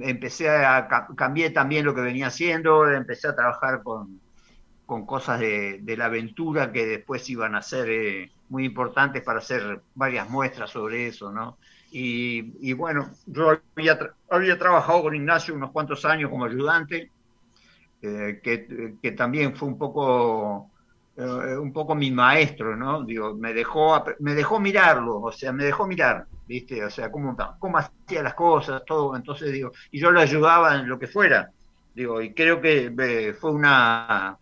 empecé 0.00 0.50
a 0.50 0.86
cambié 1.16 1.50
también 1.50 1.86
lo 1.86 1.94
que 1.94 2.02
venía 2.02 2.26
haciendo, 2.26 2.86
empecé 2.90 3.28
a 3.28 3.34
trabajar 3.34 3.82
con, 3.82 4.20
con 4.84 5.06
cosas 5.06 5.40
de, 5.40 5.94
la 5.96 6.04
aventura 6.04 6.70
que 6.70 6.84
después 6.84 7.28
iban 7.30 7.54
a 7.54 7.62
ser 7.62 8.30
muy 8.50 8.66
importantes 8.66 9.22
para 9.22 9.38
hacer 9.38 9.80
varias 9.94 10.28
muestras 10.28 10.70
sobre 10.70 11.06
eso, 11.06 11.32
¿no? 11.32 11.56
Y, 11.90 12.74
bueno, 12.74 13.10
yo 13.24 13.58
había, 13.74 13.98
había, 14.28 14.58
trabajado 14.58 15.04
con 15.04 15.14
Ignacio 15.14 15.54
unos 15.54 15.70
cuantos 15.70 16.04
años 16.04 16.28
como 16.28 16.44
ayudante, 16.44 17.10
que, 18.02 18.96
que, 19.00 19.12
también 19.12 19.56
fue 19.56 19.68
un 19.68 19.78
poco 19.78 20.70
eh, 21.20 21.58
un 21.58 21.72
poco 21.72 21.96
mi 21.96 22.12
maestro, 22.12 22.76
¿no? 22.76 23.02
Digo, 23.02 23.34
me 23.34 23.52
dejó, 23.52 24.04
me 24.20 24.36
dejó 24.36 24.60
mirarlo, 24.60 25.20
o 25.20 25.32
sea, 25.32 25.52
me 25.52 25.64
dejó 25.64 25.84
mirar, 25.84 26.26
¿viste? 26.46 26.84
O 26.84 26.90
sea, 26.90 27.10
cómo, 27.10 27.36
cómo 27.58 27.78
hacía 27.78 28.22
las 28.22 28.34
cosas, 28.34 28.84
todo, 28.86 29.16
entonces 29.16 29.50
digo, 29.52 29.72
y 29.90 29.98
yo 29.98 30.12
lo 30.12 30.20
ayudaba 30.20 30.76
en 30.76 30.88
lo 30.88 30.96
que 30.96 31.08
fuera, 31.08 31.50
digo, 31.92 32.22
y 32.22 32.32
creo 32.34 32.60
que 32.60 32.94
eh, 32.96 33.32
fue 33.32 33.50
una, 33.50 34.38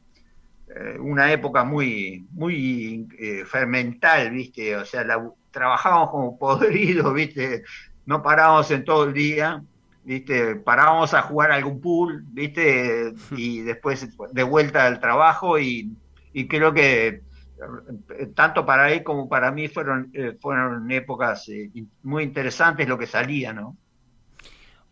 eh, 0.68 0.98
una 1.00 1.32
época 1.32 1.64
muy, 1.64 2.26
muy 2.32 3.08
fermental, 3.46 4.30
¿viste? 4.32 4.76
O 4.76 4.84
sea, 4.84 5.02
la, 5.02 5.30
trabajábamos 5.50 6.10
como 6.10 6.38
podridos, 6.38 7.14
¿viste? 7.14 7.64
No 8.04 8.22
parábamos 8.22 8.70
en 8.70 8.84
todo 8.84 9.04
el 9.04 9.14
día, 9.14 9.62
¿viste? 10.04 10.56
Parábamos 10.56 11.14
a 11.14 11.22
jugar 11.22 11.52
algún 11.52 11.80
pool, 11.80 12.22
¿viste? 12.32 13.14
Y 13.34 13.62
después 13.62 14.06
de 14.30 14.42
vuelta 14.42 14.84
al 14.84 15.00
trabajo 15.00 15.58
y 15.58 15.90
y 16.36 16.48
creo 16.48 16.74
que 16.74 17.06
eh, 17.06 18.26
tanto 18.34 18.66
para 18.66 18.92
él 18.92 19.02
como 19.02 19.26
para 19.26 19.50
mí 19.50 19.68
fueron, 19.68 20.10
eh, 20.12 20.36
fueron 20.38 20.90
épocas 20.90 21.48
eh, 21.48 21.70
muy 22.02 22.24
interesantes 22.24 22.86
lo 22.86 22.98
que 22.98 23.06
salía, 23.06 23.54
¿no? 23.54 23.74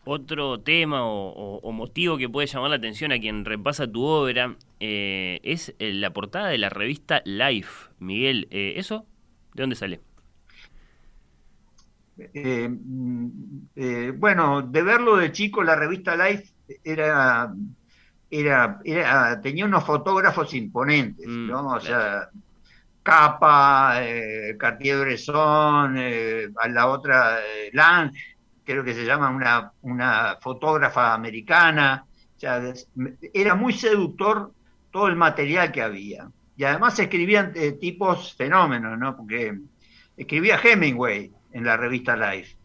Otro 0.05 0.59
tema 0.59 1.01
o, 1.03 1.71
motivo 1.71 2.17
que 2.17 2.29
puede 2.29 2.47
llamar 2.47 2.71
la 2.71 2.77
atención 2.77 3.11
a 3.11 3.19
quien 3.19 3.45
repasa 3.45 3.85
tu 3.91 4.03
obra 4.03 4.55
es 4.79 5.75
la 5.79 6.11
portada 6.11 6.47
de 6.47 6.59
la 6.59 6.69
revista 6.69 7.21
Life. 7.25 7.89
Miguel, 7.99 8.47
¿eso? 8.51 9.05
¿De 9.53 9.63
dónde 9.63 9.75
sale? 9.75 10.01
Mm, 12.17 13.29
bueno, 14.19 14.61
de 14.61 14.81
verlo 14.83 15.17
de 15.17 15.31
chico, 15.31 15.63
la 15.63 15.75
revista 15.75 16.15
Life 16.15 16.53
era 16.83 17.51
era, 18.29 18.79
tenía 19.41 19.65
unos 19.65 19.83
fotógrafos 19.83 20.53
imponentes, 20.53 21.27
mm, 21.27 21.47
¿no? 21.47 21.67
O 21.73 21.79
sea, 21.79 22.29
Capa, 23.03 23.97
eh, 24.01 24.55
Cartier-Bresson, 24.57 25.95
eh, 25.97 26.49
a 26.57 26.67
la 26.67 26.87
otra 26.87 27.39
eh, 27.39 27.71
creo 28.65 28.83
que 28.83 28.93
se 28.93 29.05
llama 29.05 29.29
una, 29.29 29.71
una 29.83 30.37
fotógrafa 30.41 31.13
americana. 31.13 32.05
O 32.35 32.39
sea, 32.39 32.61
era 33.33 33.55
muy 33.55 33.73
seductor 33.73 34.51
todo 34.91 35.07
el 35.07 35.15
material 35.15 35.71
que 35.71 35.81
había. 35.81 36.29
Y 36.57 36.63
además 36.63 36.97
escribían 36.99 37.51
eh, 37.55 37.73
tipos 37.73 38.33
fenómenos, 38.33 38.97
¿no? 38.97 39.15
Porque 39.15 39.57
escribía 40.17 40.59
Hemingway 40.61 41.31
en 41.51 41.63
la 41.63 41.77
revista 41.77 42.15
Life. 42.15 42.55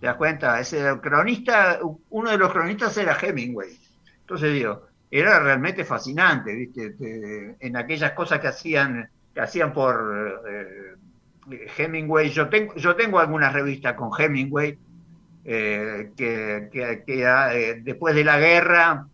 ¿Te 0.00 0.06
das 0.06 0.16
cuenta? 0.16 0.60
Ese 0.60 0.84
cronista, 1.00 1.78
uno 2.10 2.30
de 2.30 2.38
los 2.38 2.52
cronistas 2.52 2.96
era 2.98 3.16
Hemingway. 3.18 3.78
Entonces 4.20 4.52
digo, 4.52 4.85
era 5.10 5.38
realmente 5.40 5.84
fascinante, 5.84 6.54
¿viste? 6.54 7.56
en 7.60 7.76
aquellas 7.76 8.12
cosas 8.12 8.40
que 8.40 8.48
hacían, 8.48 9.08
que 9.32 9.40
hacían 9.40 9.72
por 9.72 10.42
eh, 10.48 11.66
Hemingway. 11.76 12.30
Yo 12.30 12.48
tengo, 12.48 12.74
yo 12.74 12.96
tengo 12.96 13.18
algunas 13.18 13.52
revistas 13.52 13.94
con 13.94 14.10
Hemingway 14.16 14.78
eh, 15.44 16.10
que, 16.16 16.70
eh, 16.74 17.80
después 17.82 18.14
de 18.14 18.24
la 18.24 18.38
guerra 18.38 19.06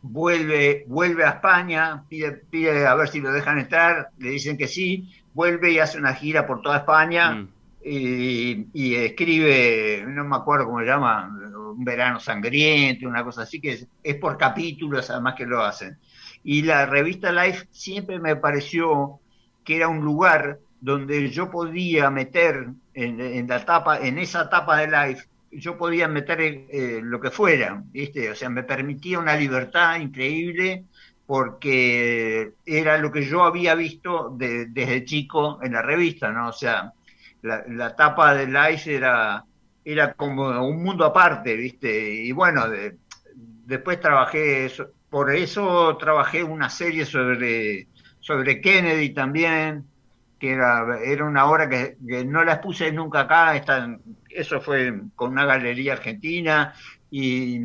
vuelve, 0.00 0.84
vuelve 0.88 1.24
a 1.24 1.30
España, 1.30 2.04
pide, 2.08 2.32
pide 2.32 2.86
a 2.86 2.94
ver 2.94 3.08
si 3.08 3.20
lo 3.20 3.32
dejan 3.32 3.58
entrar, 3.58 4.10
le 4.18 4.30
dicen 4.30 4.56
que 4.56 4.68
sí, 4.68 5.10
vuelve 5.34 5.72
y 5.72 5.78
hace 5.78 5.98
una 5.98 6.14
gira 6.14 6.46
por 6.46 6.62
toda 6.62 6.78
España. 6.78 7.32
Mm. 7.32 7.48
Y, 7.88 8.66
y, 8.72 8.96
escribe, 8.96 10.04
no 10.08 10.24
me 10.24 10.34
acuerdo 10.34 10.64
cómo 10.64 10.80
se 10.80 10.86
llama, 10.86 11.45
un 11.76 11.84
verano 11.84 12.18
sangriento, 12.20 13.08
una 13.08 13.24
cosa 13.24 13.42
así, 13.42 13.60
que 13.60 13.86
es, 14.02 14.14
por 14.16 14.36
capítulos 14.38 15.10
además 15.10 15.34
que 15.34 15.46
lo 15.46 15.62
hacen. 15.62 15.98
Y 16.42 16.62
la 16.62 16.86
revista 16.86 17.32
Life 17.32 17.66
siempre 17.70 18.18
me 18.18 18.36
pareció 18.36 19.20
que 19.64 19.76
era 19.76 19.88
un 19.88 20.04
lugar 20.04 20.60
donde 20.80 21.30
yo 21.30 21.50
podía 21.50 22.10
meter 22.10 22.68
en, 22.94 23.48
la 23.48 23.64
tapa, 23.64 23.98
en 23.98 24.18
esa 24.18 24.48
tapa 24.48 24.78
de 24.78 24.86
Life, 24.88 25.26
yo 25.50 25.76
podía 25.76 26.06
meter 26.08 26.40
eh, 26.40 27.00
lo 27.02 27.20
que 27.20 27.30
fuera, 27.30 27.82
¿viste? 27.92 28.30
O 28.30 28.34
sea, 28.34 28.48
me 28.48 28.62
permitía 28.62 29.18
una 29.18 29.36
libertad 29.36 29.98
increíble 29.98 30.84
porque 31.26 32.52
era 32.64 32.98
lo 32.98 33.10
que 33.10 33.24
yo 33.24 33.42
había 33.42 33.74
visto 33.74 34.34
desde 34.36 35.04
chico 35.04 35.58
en 35.62 35.72
la 35.72 35.82
revista, 35.82 36.30
¿no? 36.30 36.48
O 36.48 36.52
sea, 36.52 36.92
la, 37.42 37.64
la 37.68 37.96
tapa 37.96 38.34
de 38.34 38.46
Life 38.46 38.94
era 38.94 39.44
era 39.86 40.14
como 40.14 40.48
un 40.66 40.82
mundo 40.82 41.04
aparte, 41.04 41.54
¿viste? 41.54 42.12
Y 42.12 42.32
bueno, 42.32 42.64
después 43.64 44.00
trabajé, 44.00 44.68
por 45.08 45.32
eso 45.32 45.96
trabajé 45.96 46.42
una 46.42 46.68
serie 46.68 47.06
sobre, 47.06 47.86
sobre 48.18 48.60
Kennedy 48.60 49.10
también, 49.10 49.84
que 50.40 50.50
era, 50.50 50.98
era 51.04 51.24
una 51.24 51.48
obra 51.48 51.68
que, 51.68 51.96
no 52.24 52.42
la 52.42 52.60
puse 52.60 52.90
nunca 52.90 53.20
acá, 53.20 53.62
eso 54.28 54.60
fue 54.60 55.02
con 55.14 55.30
una 55.30 55.44
galería 55.44 55.92
argentina 55.92 56.74
y, 57.08 57.60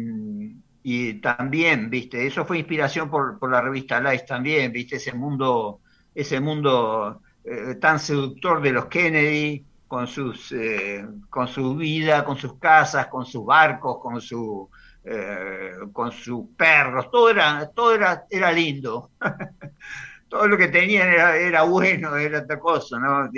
y 0.83 1.15
también, 1.15 1.89
¿viste? 1.89 2.27
Eso 2.27 2.45
fue 2.45 2.59
inspiración 2.59 3.09
por, 3.09 3.39
por 3.39 3.49
la 3.49 3.61
revista 3.61 3.99
Life 3.99 4.25
también, 4.27 4.71
¿viste? 4.71 4.97
Ese 4.97 5.13
mundo, 5.13 5.79
ese 6.13 6.39
mundo 6.39 7.23
eh, 7.43 7.75
tan 7.81 7.99
seductor 7.99 8.61
de 8.61 8.73
los 8.73 8.85
Kennedy 8.85 9.65
con 9.91 10.07
sus 10.07 10.53
eh, 10.53 11.05
con 11.29 11.49
su 11.49 11.75
vida, 11.75 12.23
con 12.23 12.37
sus 12.37 12.57
casas, 12.57 13.07
con 13.07 13.25
sus 13.25 13.45
barcos, 13.45 13.97
con 13.99 14.21
su 14.21 14.69
eh, 15.03 15.71
con 15.91 16.13
sus 16.13 16.45
perros, 16.55 17.11
todo 17.11 17.29
era 17.29 17.69
todo 17.75 17.93
era, 17.93 18.23
era 18.29 18.53
lindo. 18.53 19.11
todo 20.29 20.47
lo 20.47 20.57
que 20.57 20.69
tenían 20.69 21.09
era, 21.09 21.35
era 21.35 21.63
bueno, 21.63 22.15
era 22.15 22.39
otra 22.39 22.57
cosa, 22.57 22.99
¿no? 22.99 23.29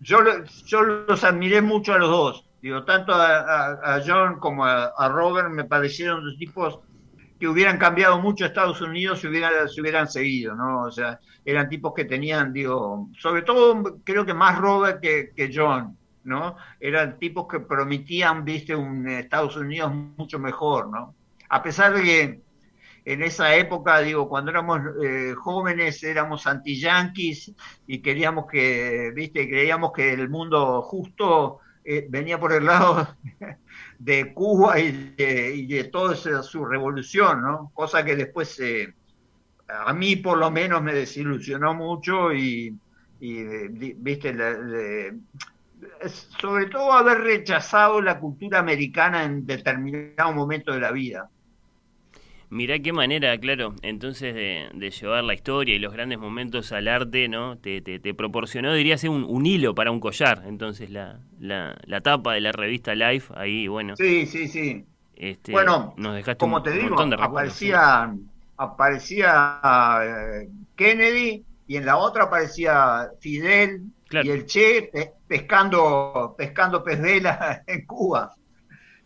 yo, 0.00 0.20
yo 0.64 0.82
los 0.82 1.24
admiré 1.24 1.60
mucho 1.60 1.92
a 1.92 1.98
los 1.98 2.08
dos, 2.08 2.48
tanto 2.86 3.12
a, 3.14 4.00
John 4.06 4.38
como 4.38 4.64
a, 4.64 5.08
Robert 5.10 5.50
me 5.50 5.64
parecieron 5.64 6.24
dos 6.24 6.38
tipos 6.38 6.78
que 7.38 7.48
hubieran 7.48 7.78
cambiado 7.78 8.20
mucho 8.20 8.44
Estados 8.44 8.80
Unidos 8.80 9.20
si 9.20 9.28
hubieran, 9.28 9.68
si 9.68 9.80
hubieran 9.80 10.08
seguido, 10.08 10.54
¿no? 10.54 10.82
O 10.82 10.90
sea, 10.90 11.20
eran 11.44 11.68
tipos 11.68 11.92
que 11.94 12.04
tenían, 12.04 12.52
digo, 12.52 13.08
sobre 13.18 13.42
todo 13.42 14.00
creo 14.04 14.26
que 14.26 14.34
más 14.34 14.58
Robert 14.58 15.00
que, 15.00 15.30
que 15.34 15.50
John, 15.54 15.96
¿no? 16.24 16.56
Eran 16.80 17.18
tipos 17.18 17.46
que 17.48 17.60
prometían, 17.60 18.44
viste, 18.44 18.74
un 18.74 19.08
Estados 19.08 19.56
Unidos 19.56 19.92
mucho 20.16 20.38
mejor, 20.38 20.88
¿no? 20.90 21.14
A 21.48 21.62
pesar 21.62 21.94
de 21.94 22.02
que 22.02 22.40
en 23.04 23.22
esa 23.22 23.54
época, 23.54 24.00
digo, 24.00 24.28
cuando 24.28 24.50
éramos 24.50 24.80
eh, 25.02 25.34
jóvenes 25.34 26.02
éramos 26.02 26.46
anti-yanquis 26.46 27.54
y 27.86 28.02
queríamos 28.02 28.46
que, 28.46 29.12
viste, 29.14 29.48
creíamos 29.48 29.92
que 29.92 30.12
el 30.12 30.28
mundo 30.28 30.82
justo 30.82 31.60
eh, 31.84 32.06
venía 32.10 32.38
por 32.38 32.52
el 32.52 32.66
lado 32.66 33.16
de 33.98 34.32
Cuba 34.32 34.78
y 34.78 35.14
de, 35.16 35.88
toda 35.92 36.14
su 36.14 36.64
revolución, 36.64 37.42
¿no? 37.42 37.70
Cosa 37.74 38.04
que 38.04 38.16
después 38.16 38.58
eh, 38.60 38.94
a 39.68 39.92
mí 39.92 40.16
por 40.16 40.38
lo 40.38 40.50
menos 40.50 40.82
me 40.82 40.94
desilusionó 40.94 41.74
mucho 41.74 42.32
y, 42.32 42.74
viste, 43.20 44.36
sobre 46.40 46.66
todo 46.66 46.92
haber 46.92 47.18
rechazado 47.18 48.00
la 48.00 48.18
cultura 48.18 48.60
americana 48.60 49.24
en 49.24 49.46
determinado 49.46 50.32
momento 50.32 50.72
de 50.72 50.80
la 50.80 50.92
vida. 50.92 51.28
Mirá 52.50 52.78
qué 52.78 52.94
manera, 52.94 53.36
claro, 53.38 53.74
entonces 53.82 54.34
de, 54.34 54.90
llevar 54.90 55.22
la 55.24 55.34
historia 55.34 55.74
y 55.74 55.78
los 55.78 55.92
grandes 55.92 56.18
momentos 56.18 56.72
al 56.72 56.88
arte, 56.88 57.28
¿no? 57.28 57.58
Te, 57.58 57.82
te, 57.82 58.14
proporcionó, 58.14 58.72
diría 58.72 58.96
ser 58.96 59.10
un, 59.10 59.44
hilo 59.46 59.74
para 59.74 59.90
un 59.90 60.00
collar, 60.00 60.44
entonces 60.46 60.88
la, 60.88 61.20
la, 61.38 62.00
tapa 62.00 62.32
de 62.34 62.40
la 62.40 62.52
revista 62.52 62.94
Life, 62.94 63.34
ahí, 63.36 63.68
bueno. 63.68 63.96
Sí, 63.96 64.24
sí, 64.26 64.48
sí. 64.48 64.84
Este, 65.14 65.52
bueno, 65.52 65.94
nos 65.98 66.14
dejaste 66.14 66.38
como 66.38 66.62
te 66.62 66.70
digo, 66.70 66.98
aparecía, 66.98 68.14
aparecía 68.56 69.60
eh, 70.02 70.48
Kennedy 70.76 71.44
y 71.66 71.76
en 71.76 71.84
la 71.84 71.98
otra 71.98 72.24
aparecía 72.24 73.10
Fidel 73.20 73.82
y 74.10 74.30
el 74.30 74.46
Che 74.46 74.90
pescando, 75.26 76.34
pescando 76.38 76.82
pez 76.82 77.00
en 77.66 77.84
Cuba 77.84 78.32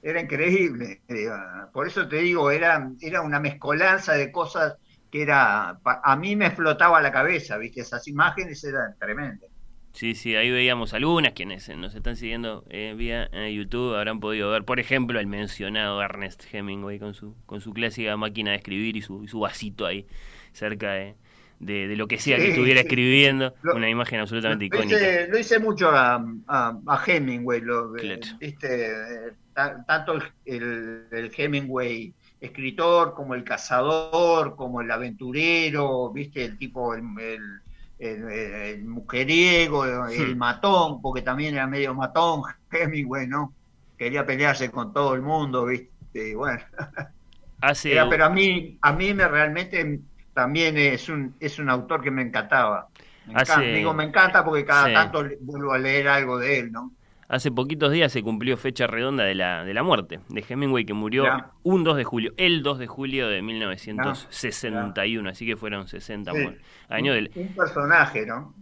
era 0.03 0.21
increíble. 0.21 1.01
Por 1.73 1.87
eso 1.87 2.09
te 2.09 2.17
digo, 2.17 2.51
era, 2.51 2.91
era 3.01 3.23
una 3.23 3.41
mezcolanza 3.41 4.15
de 4.15 4.33
cosas 4.33 4.77
que 5.11 5.23
era, 5.23 5.79
a 5.85 6.17
mí 6.17 6.37
me 6.37 6.51
flotaba 6.51 7.01
la 7.01 7.13
cabeza, 7.13 7.59
¿viste? 7.59 7.83
Esas 7.83 8.09
imágenes 8.09 8.65
eran 8.65 8.97
tremendas. 8.99 9.51
Sí, 9.93 10.15
sí, 10.15 10.35
ahí 10.35 10.51
veíamos 10.51 10.95
algunas 10.95 11.33
quienes 11.33 11.69
nos 11.77 11.95
están 11.95 12.17
siguiendo 12.17 12.65
eh, 12.71 12.95
vía 12.97 13.29
eh, 13.31 13.53
YouTube 13.53 13.95
habrán 13.95 14.21
podido 14.21 14.51
ver, 14.51 14.65
por 14.65 14.81
ejemplo, 14.81 15.21
el 15.21 15.27
mencionado 15.27 16.01
Ernest 16.01 16.45
Hemingway 16.51 16.99
con 16.99 17.13
su 17.13 17.37
con 17.45 17.61
su 17.61 17.75
clásica 17.75 18.17
máquina 18.17 18.53
de 18.53 18.57
escribir 18.57 18.97
y 18.97 19.03
su, 19.03 19.29
su 19.29 19.41
vasito 19.41 19.85
ahí 19.85 20.07
cerca 20.53 20.93
de, 20.93 21.15
de, 21.61 21.95
lo 21.95 22.09
que 22.09 22.19
sea 22.19 22.39
que 22.39 22.49
estuviera 22.49 22.81
escribiendo, 22.81 23.55
una 23.75 23.91
imagen 23.91 24.21
absolutamente 24.21 24.65
icónica. 24.65 24.97
lo 25.29 25.39
hice 25.39 25.59
mucho 25.59 25.91
a, 25.91 26.25
a, 26.47 27.05
Hemingway, 27.07 27.61
lo, 27.61 27.93
¿viste? 27.93 29.35
Tanto 29.53 30.19
el, 30.45 31.33
Hemingway 31.37 32.13
escritor 32.41 33.15
como 33.15 33.35
el 33.35 33.45
cazador, 33.45 34.57
como 34.57 34.81
el 34.81 34.91
aventurero, 34.91 36.11
viste, 36.11 36.45
el 36.45 36.59
tipo, 36.59 36.95
el, 36.95 37.03
el, 37.99 38.85
mujeriego, 38.85 39.85
el 40.07 40.37
matón, 40.37 41.01
porque 41.01 41.23
también 41.23 41.55
era 41.55 41.67
medio 41.67 41.95
matón, 41.95 42.43
Hemingway, 42.71 43.27
¿no? 43.27 43.55
Quería 43.97 44.27
pelearse 44.27 44.71
con 44.71 44.93
todo 44.93 45.15
el 45.15 45.23
mundo, 45.23 45.67
viste, 45.67 46.35
bueno. 46.35 46.61
pero 48.11 48.25
a 48.25 48.31
mí, 48.31 48.77
a 48.83 48.93
mí 48.93 49.15
me 49.15 49.29
realmente 49.29 50.01
también 50.35 50.77
es 50.77 51.09
un, 51.09 51.37
es 51.39 51.59
un 51.59 51.71
autor 51.71 52.03
que 52.03 52.11
me 52.11 52.23
encantaba. 52.23 52.89
digo, 53.73 53.95
me 53.95 54.05
encanta 54.05 54.45
porque 54.45 54.65
cada 54.65 54.93
tanto 54.93 55.25
vuelvo 55.41 55.73
a 55.73 55.79
leer 55.79 56.09
algo 56.09 56.39
de 56.39 56.59
él, 56.59 56.73
¿no? 56.73 56.93
Hace 57.33 57.51
poquitos 57.51 57.91
días 57.91 58.13
se 58.13 58.23
cumplió 58.23 58.59
fecha 58.59 58.87
redonda 58.87 59.25
de 59.25 59.35
la, 59.35 59.65
de 59.65 59.73
la 59.73 59.83
muerte 59.83 60.21
de 60.29 60.45
Hemingway, 60.47 60.85
que 60.85 60.93
murió 60.93 61.25
un 61.63 61.83
2 61.83 61.97
de 61.97 62.05
julio, 62.05 62.35
el 62.37 62.63
2 62.63 62.79
de 62.79 62.87
julio 62.87 63.27
de 63.29 63.41
1961, 63.41 65.31
así 65.31 65.47
que 65.47 65.57
fueron 65.57 65.89
60 65.89 66.31
años. 66.91 67.15
Del... 67.15 67.31
Un 67.35 67.55
personaje, 67.55 68.27
¿no? 68.27 68.55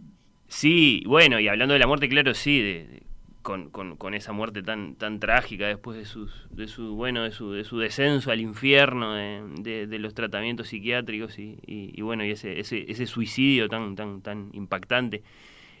Sí, 0.47 1.03
bueno, 1.05 1.37
y 1.41 1.49
hablando 1.49 1.73
de 1.73 1.79
la 1.79 1.87
muerte, 1.87 2.07
claro, 2.07 2.33
sí, 2.33 2.61
de, 2.61 3.03
con, 3.41 3.71
con, 3.71 3.97
con, 3.97 4.13
esa 4.13 4.31
muerte 4.31 4.63
tan 4.63 4.95
tan 4.95 5.19
trágica 5.19 5.67
después 5.67 5.97
de 5.97 6.05
sus 6.05 6.47
de 6.49 6.69
su 6.69 6.95
bueno 6.95 7.23
de 7.23 7.31
su, 7.31 7.51
de 7.51 7.65
su 7.65 7.77
descenso 7.77 8.31
al 8.31 8.39
infierno 8.39 9.15
de, 9.15 9.85
de, 9.85 9.99
los 9.99 10.13
tratamientos 10.13 10.69
psiquiátricos 10.69 11.39
y, 11.39 11.59
y, 11.65 12.01
bueno 12.03 12.23
y 12.23 12.31
ese, 12.31 12.57
ese 12.57 12.89
ese 12.89 13.05
suicidio 13.05 13.67
tan 13.67 13.97
tan 13.97 14.21
tan 14.21 14.49
impactante 14.53 15.23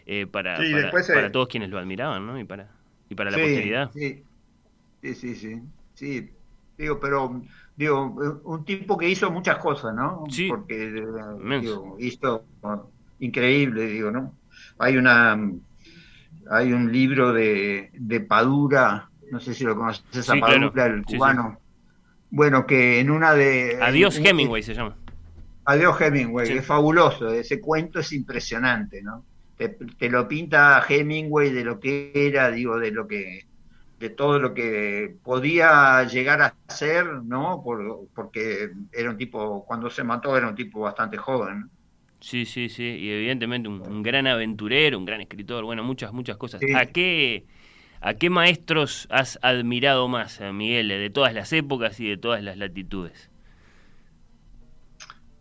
eh, 0.07 0.27
para, 0.27 0.57
para, 1.13 1.31
todos 1.31 1.47
quienes 1.47 1.69
lo 1.69 1.77
admiraban 1.77 2.25
¿no? 2.25 2.39
y 2.39 2.43
para 2.43 2.80
y 3.11 3.15
para 3.15 3.29
la 3.29 3.37
posteridad 3.37 3.91
sí. 3.91 4.23
Sí 5.01 5.15
sí 5.15 5.61
sí. 5.93 6.29
Digo 6.77 6.99
pero 6.99 7.41
digo 7.75 8.41
un 8.43 8.65
tipo 8.65 8.97
que 8.97 9.09
hizo 9.09 9.29
muchas 9.31 9.57
cosas 9.57 9.93
no 9.93 10.23
sí. 10.29 10.47
Porque 10.47 10.91
digo, 11.61 11.97
hizo 11.99 12.45
increíble 13.19 13.85
digo 13.85 14.11
no 14.11 14.33
hay 14.79 14.97
una 14.97 15.37
hay 16.49 16.73
un 16.73 16.91
libro 16.91 17.33
de, 17.33 17.91
de 17.93 18.19
Padura, 18.19 19.09
no 19.31 19.39
sé 19.39 19.53
si 19.53 19.63
lo 19.63 19.75
conoces, 19.75 20.03
esa 20.13 20.35
Padura, 20.35 20.85
el 20.85 21.03
cubano. 21.03 21.59
Bueno, 22.29 22.65
que 22.65 22.99
en 22.99 23.11
una 23.11 23.33
de... 23.33 23.77
Adiós 23.81 24.17
Hemingway 24.17 24.63
se 24.63 24.73
llama. 24.73 24.95
Adiós 25.65 25.99
Hemingway, 25.99 26.51
es 26.51 26.65
fabuloso, 26.65 27.31
ese 27.31 27.59
cuento 27.59 27.99
es 27.99 28.11
impresionante, 28.13 29.01
¿no? 29.01 29.23
Te, 29.67 30.09
lo 30.09 30.27
pinta 30.27 30.83
Hemingway 30.87 31.51
de 31.51 31.63
lo 31.63 31.79
que 31.79 32.11
era, 32.15 32.49
digo, 32.49 32.79
de 32.79 32.91
lo 32.91 33.07
que 33.07 33.45
de 33.99 34.09
todo 34.09 34.39
lo 34.39 34.55
que 34.55 35.15
podía 35.23 36.03
llegar 36.05 36.41
a 36.41 36.55
ser, 36.67 37.05
¿no? 37.05 37.63
porque 38.15 38.71
era 38.91 39.11
un 39.11 39.17
tipo, 39.17 39.63
cuando 39.63 39.91
se 39.91 40.03
mató 40.03 40.35
era 40.35 40.49
un 40.49 40.55
tipo 40.55 40.79
bastante 40.79 41.17
joven. 41.17 41.69
Sí, 42.19 42.45
sí, 42.45 42.67
sí, 42.67 42.83
y 42.83 43.11
evidentemente 43.11 43.69
un, 43.69 44.01
gran 44.01 44.25
aventurero, 44.25 44.97
un 44.97 45.05
gran 45.05 45.21
escritor, 45.21 45.63
bueno, 45.65 45.83
muchas, 45.83 46.13
muchas 46.13 46.37
cosas. 46.37 46.61
¿A 46.75 46.87
qué 46.87 47.45
a 48.01 48.15
qué 48.15 48.31
maestros 48.31 49.07
has 49.11 49.37
admirado 49.43 50.07
más, 50.07 50.41
eh, 50.41 50.51
Miguel, 50.51 50.87
de 50.87 51.09
todas 51.11 51.35
las 51.35 51.53
épocas 51.53 51.99
y 51.99 52.09
de 52.09 52.17
todas 52.17 52.41
las 52.43 52.57
latitudes? 52.57 53.29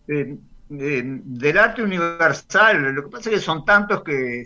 Eh, 0.08 0.36
eh, 0.70 1.02
del 1.04 1.58
arte 1.58 1.82
universal, 1.82 2.94
lo 2.94 3.04
que 3.04 3.08
pasa 3.10 3.30
es 3.30 3.36
que 3.36 3.42
son 3.42 3.64
tantos 3.64 4.02
que... 4.02 4.44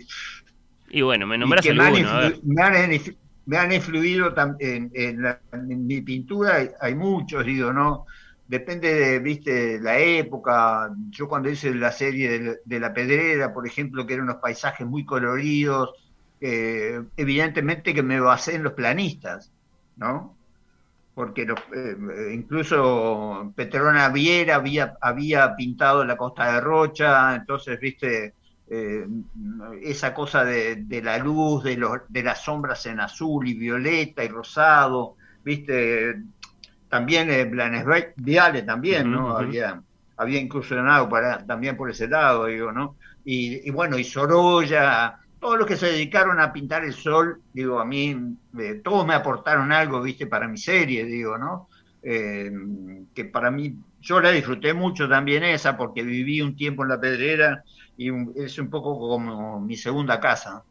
Y 0.89 1.01
bueno, 1.01 1.27
me 1.27 1.37
nombras 1.37 1.65
alguno, 1.65 1.87
me, 2.43 2.61
han, 2.61 3.01
me, 3.45 3.57
han, 3.57 3.71
influido 3.71 4.33
en, 4.59 4.91
en, 4.93 5.87
mi 5.87 6.01
pintura, 6.01 6.69
hay, 6.79 6.95
muchos, 6.95 7.45
digo, 7.45 7.73
¿no? 7.73 8.05
depende 8.47 8.93
de, 8.93 9.19
viste, 9.19 9.79
la 9.79 9.99
época. 9.99 10.91
Yo 11.09 11.27
cuando 11.27 11.49
hice 11.49 11.73
la 11.73 11.91
serie 11.91 12.59
de, 12.63 12.79
La 12.79 12.93
Pedrera, 12.93 13.53
por 13.53 13.67
ejemplo, 13.67 14.05
que 14.05 14.13
eran 14.13 14.25
unos 14.25 14.41
paisajes 14.41 14.85
muy 14.85 15.05
coloridos, 15.05 15.91
eh, 16.41 17.01
evidentemente 17.17 17.93
que 17.93 18.03
me 18.03 18.19
basé 18.19 18.55
en 18.55 18.63
los 18.63 18.73
planistas, 18.73 19.51
¿no? 19.95 20.34
Porque 21.15 21.43
eh, 21.43 22.31
incluso 22.33 23.51
Petrona 23.55 24.09
Viera 24.09 24.55
había, 24.55 24.95
había 25.01 25.55
pintado 25.55 26.05
la 26.05 26.17
costa 26.17 26.53
de 26.53 26.61
Rocha, 26.61 27.35
entonces, 27.35 27.79
viste, 27.79 28.33
eh, 28.69 29.07
esa 29.81 30.13
cosa 30.13 30.43
de, 30.43 30.75
de 30.75 31.01
la 31.01 31.17
luz, 31.17 31.63
de, 31.63 31.77
los, 31.77 32.01
de 32.09 32.21
las 32.21 32.43
sombras 32.43 32.85
en 32.85 32.99
azul 32.99 33.47
y 33.47 33.53
violeta 33.53 34.23
y 34.23 34.27
rosado, 34.27 35.15
viste, 35.43 36.21
también 36.89 37.29
eh, 37.29 37.45
Blanes 37.45 37.85
Viale 38.15 38.63
también, 38.63 39.11
¿no? 39.11 39.37
Había, 39.37 39.81
había 40.17 40.39
incursionado 40.39 41.09
para, 41.09 41.45
también 41.45 41.75
por 41.77 41.89
ese 41.89 42.07
lado, 42.07 42.45
digo, 42.45 42.71
¿no? 42.71 42.95
Y, 43.27 43.69
bueno, 43.71 43.97
y 43.97 44.03
Sorolla, 44.03 45.19
todos 45.45 45.59
los 45.59 45.67
que 45.67 45.77
se 45.77 45.91
dedicaron 45.91 46.39
a 46.39 46.51
pintar 46.51 46.83
el 46.83 46.95
sol, 46.95 47.39
digo, 47.53 47.79
a 47.79 47.85
mí, 47.85 48.17
eh, 48.57 48.81
todos 48.83 49.05
me 49.05 49.13
aportaron 49.13 49.71
algo, 49.71 50.01
viste, 50.01 50.25
para 50.25 50.47
mi 50.47 50.57
serie, 50.57 51.05
digo, 51.05 51.37
¿no? 51.37 51.69
Eh, 52.01 52.51
que 53.13 53.25
para 53.25 53.51
mí, 53.51 53.75
yo 54.01 54.19
la 54.21 54.31
disfruté 54.31 54.73
mucho 54.73 55.07
también 55.07 55.43
esa, 55.43 55.77
porque 55.77 56.01
viví 56.01 56.41
un 56.41 56.55
tiempo 56.55 56.81
en 56.81 56.89
la 56.89 56.99
pedrera 56.99 57.63
y 57.95 58.09
es 58.35 58.57
un 58.57 58.71
poco 58.71 58.97
como 58.97 59.59
mi 59.59 59.77
segunda 59.77 60.19
casa. 60.19 60.63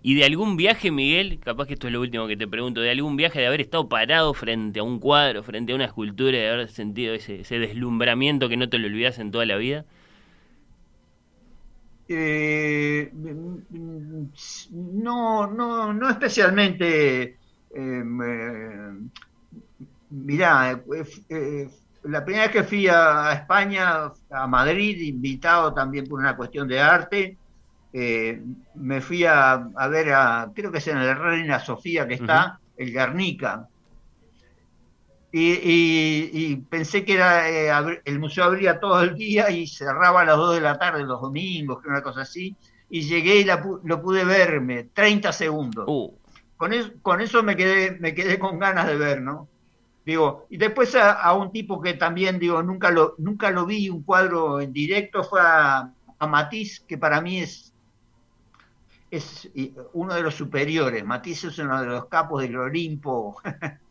Y 0.00 0.14
de 0.14 0.24
algún 0.24 0.56
viaje, 0.56 0.90
Miguel, 0.90 1.38
capaz 1.38 1.66
que 1.66 1.74
esto 1.74 1.88
es 1.88 1.92
lo 1.92 2.00
último 2.00 2.26
que 2.26 2.38
te 2.38 2.48
pregunto, 2.48 2.80
de 2.80 2.90
algún 2.90 3.18
viaje 3.18 3.38
de 3.38 3.48
haber 3.48 3.60
estado 3.60 3.86
parado 3.86 4.32
frente 4.32 4.80
a 4.80 4.82
un 4.82 4.98
cuadro, 4.98 5.42
frente 5.42 5.72
a 5.72 5.74
una 5.74 5.84
escultura, 5.84 6.38
de 6.38 6.48
haber 6.48 6.70
sentido 6.70 7.12
ese, 7.12 7.42
deslumbramiento 7.58 8.48
que 8.48 8.56
no 8.56 8.70
te 8.70 8.78
lo 8.78 8.86
olvidas 8.86 9.18
en 9.18 9.30
toda 9.30 9.44
la 9.44 9.58
vida. 9.58 9.84
Eh, 12.10 13.10
no, 14.70 15.46
no, 15.46 15.92
no 15.92 16.10
especialmente. 16.10 17.36
Eh, 17.70 18.02
mirá, 20.10 20.82
eh, 21.28 21.68
la 22.04 22.24
primera 22.24 22.44
vez 22.44 22.52
que 22.52 22.64
fui 22.64 22.88
a, 22.88 23.32
España, 23.32 24.10
a 24.30 24.46
Madrid, 24.46 25.02
invitado 25.02 25.74
también 25.74 26.06
por 26.06 26.18
una 26.18 26.34
cuestión 26.36 26.66
de 26.66 26.80
arte, 26.80 27.36
me 27.92 29.00
fui 29.00 29.24
a, 29.24 29.56
ver 29.90 30.12
a, 30.12 30.50
creo 30.54 30.72
que 30.72 30.78
es 30.78 30.88
en 30.88 30.98
el 30.98 31.16
Reina 31.16 31.60
Sofía 31.60 32.08
que 32.08 32.14
está, 32.14 32.58
el 32.76 32.92
Guernica. 32.92 33.68
Y, 35.30 36.56
pensé 36.70 37.04
que 37.04 37.14
era 37.14 37.50
eh, 37.50 38.00
el 38.04 38.18
museo 38.18 38.44
abría 38.44 38.80
todo 38.80 39.02
el 39.02 39.14
día 39.14 39.50
y 39.50 39.66
cerraba 39.66 40.22
a 40.22 40.24
las 40.24 40.36
2 40.36 40.54
de 40.54 40.60
la 40.62 40.78
tarde 40.78 41.04
los 41.04 41.20
domingos, 41.20 41.84
una 41.84 42.02
cosa 42.02 42.22
así. 42.22 42.56
Y 42.90 43.02
llegué 43.02 43.40
y 43.40 43.44
lo 43.44 44.02
pude 44.02 44.24
verme, 44.24 44.84
30 44.94 45.32
segundos. 45.32 45.84
Uh. 45.86 46.14
Con, 46.56 46.72
eso, 46.72 46.90
con 47.02 47.20
eso 47.20 47.42
me 47.42 47.56
quedé, 47.56 47.92
me 48.00 48.14
quedé 48.14 48.38
con 48.38 48.58
ganas 48.58 48.86
de 48.86 48.96
ver, 48.96 49.20
¿no? 49.20 49.48
Digo, 50.04 50.46
y 50.48 50.56
después 50.56 50.94
a, 50.94 51.32
un 51.34 51.52
tipo 51.52 51.82
que 51.82 51.92
también, 51.92 52.38
digo, 52.38 52.62
nunca 52.62 52.90
lo, 52.90 53.14
nunca 53.18 53.50
lo 53.50 53.66
vi 53.66 53.90
un 53.90 54.02
cuadro 54.02 54.58
en 54.58 54.72
directo, 54.72 55.22
fue 55.22 55.40
a, 55.42 55.92
a 56.18 56.26
Matisse, 56.26 56.80
que 56.88 56.96
para 56.96 57.20
mí 57.20 57.40
es, 57.40 57.74
es 59.10 59.50
uno 59.92 60.14
de 60.14 60.22
los 60.22 60.34
superiores. 60.34 61.04
Matisse 61.04 61.44
es 61.44 61.58
uno 61.58 61.80
de 61.82 61.86
los 61.88 62.06
capos 62.06 62.40
del 62.40 62.56
Olimpo, 62.56 63.36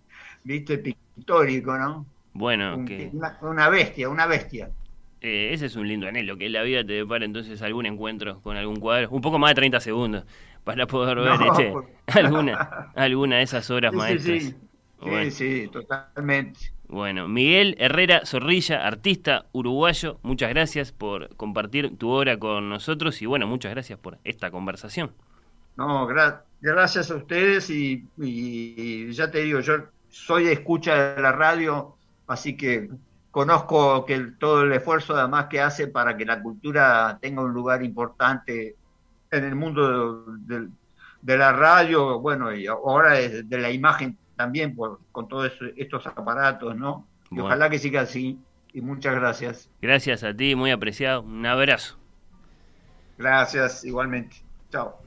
¿viste? 0.47 0.95
histórico, 1.17 1.77
¿no? 1.77 2.05
Bueno, 2.33 2.85
que... 2.85 3.11
Una, 3.41 3.69
bestia, 3.69 4.09
una 4.09 4.25
bestia. 4.27 4.69
Eh, 5.21 5.49
ese 5.51 5.65
es 5.65 5.75
un 5.75 5.87
lindo 5.87 6.07
anhelo, 6.07 6.37
que 6.37 6.49
la 6.49 6.61
vida 6.61 6.85
te 6.85 6.93
depara 6.93 7.25
entonces 7.25 7.61
algún 7.61 7.85
encuentro 7.85 8.39
con 8.41 8.55
algún 8.55 8.79
cuadro, 8.79 9.09
un 9.09 9.21
poco 9.21 9.39
más 9.39 9.51
de 9.51 9.55
30 9.55 9.79
segundos, 9.79 10.23
para 10.63 10.87
poder 10.87 11.17
ver 11.17 11.33
este, 11.51 11.73
alguna, 12.07 12.91
alguna 12.95 13.37
de 13.37 13.43
esas 13.43 13.69
obras 13.71 13.93
maestras. 13.93 14.43
Sí, 14.43 14.55
sí. 15.03 15.31
sí, 15.31 15.69
totalmente. 15.71 16.59
Bueno, 16.87 17.27
Miguel 17.27 17.75
Herrera 17.79 18.21
Zorrilla, 18.25 18.87
artista 18.87 19.47
uruguayo, 19.51 20.19
muchas 20.21 20.49
gracias 20.49 20.93
por 20.93 21.35
compartir 21.35 21.97
tu 21.97 22.09
obra 22.09 22.37
con 22.37 22.69
nosotros 22.69 23.21
y 23.21 23.25
bueno, 23.25 23.47
muchas 23.47 23.71
gracias 23.71 23.99
por 23.99 24.19
esta 24.23 24.51
conversación. 24.51 25.11
No, 25.75 26.07
gracias 26.61 27.11
a 27.11 27.15
ustedes 27.15 27.69
y 27.69 29.11
ya 29.11 29.29
te 29.29 29.43
digo, 29.43 29.59
yo 29.59 29.89
soy 30.09 30.45
de 30.45 30.53
escucha 30.53 31.15
de 31.15 31.21
la 31.21 31.31
radio, 31.31 31.95
así 32.27 32.55
que 32.57 32.89
conozco 33.31 34.05
que 34.05 34.19
todo 34.39 34.63
el 34.63 34.73
esfuerzo 34.73 35.15
además 35.15 35.45
que 35.45 35.61
hace 35.61 35.87
para 35.87 36.17
que 36.17 36.25
la 36.25 36.41
cultura 36.41 37.17
tenga 37.21 37.41
un 37.41 37.53
lugar 37.53 37.83
importante 37.83 38.75
en 39.31 39.43
el 39.43 39.55
mundo 39.55 40.25
de, 40.39 41.37
la 41.37 41.51
radio, 41.51 42.19
bueno, 42.19 42.53
y 42.53 42.67
ahora 42.67 43.13
de, 43.13 43.43
de 43.43 43.57
la 43.57 43.69
imagen 43.69 44.17
también 44.37 44.75
por, 44.75 45.01
con 45.11 45.27
todos 45.27 45.51
estos 45.75 46.07
aparatos, 46.07 46.75
¿no? 46.75 47.05
Y 47.29 47.39
ojalá 47.39 47.69
que 47.69 47.79
siga 47.79 48.01
así. 48.01 48.39
Y 48.73 48.81
muchas 48.81 49.15
gracias. 49.15 49.69
Gracias 49.81 50.23
a 50.23 50.33
ti, 50.33 50.55
muy 50.55 50.71
apreciado. 50.71 51.23
Un 51.23 51.45
abrazo. 51.45 51.97
Gracias, 53.17 53.83
igualmente. 53.83 54.37
Chao. 54.71 55.01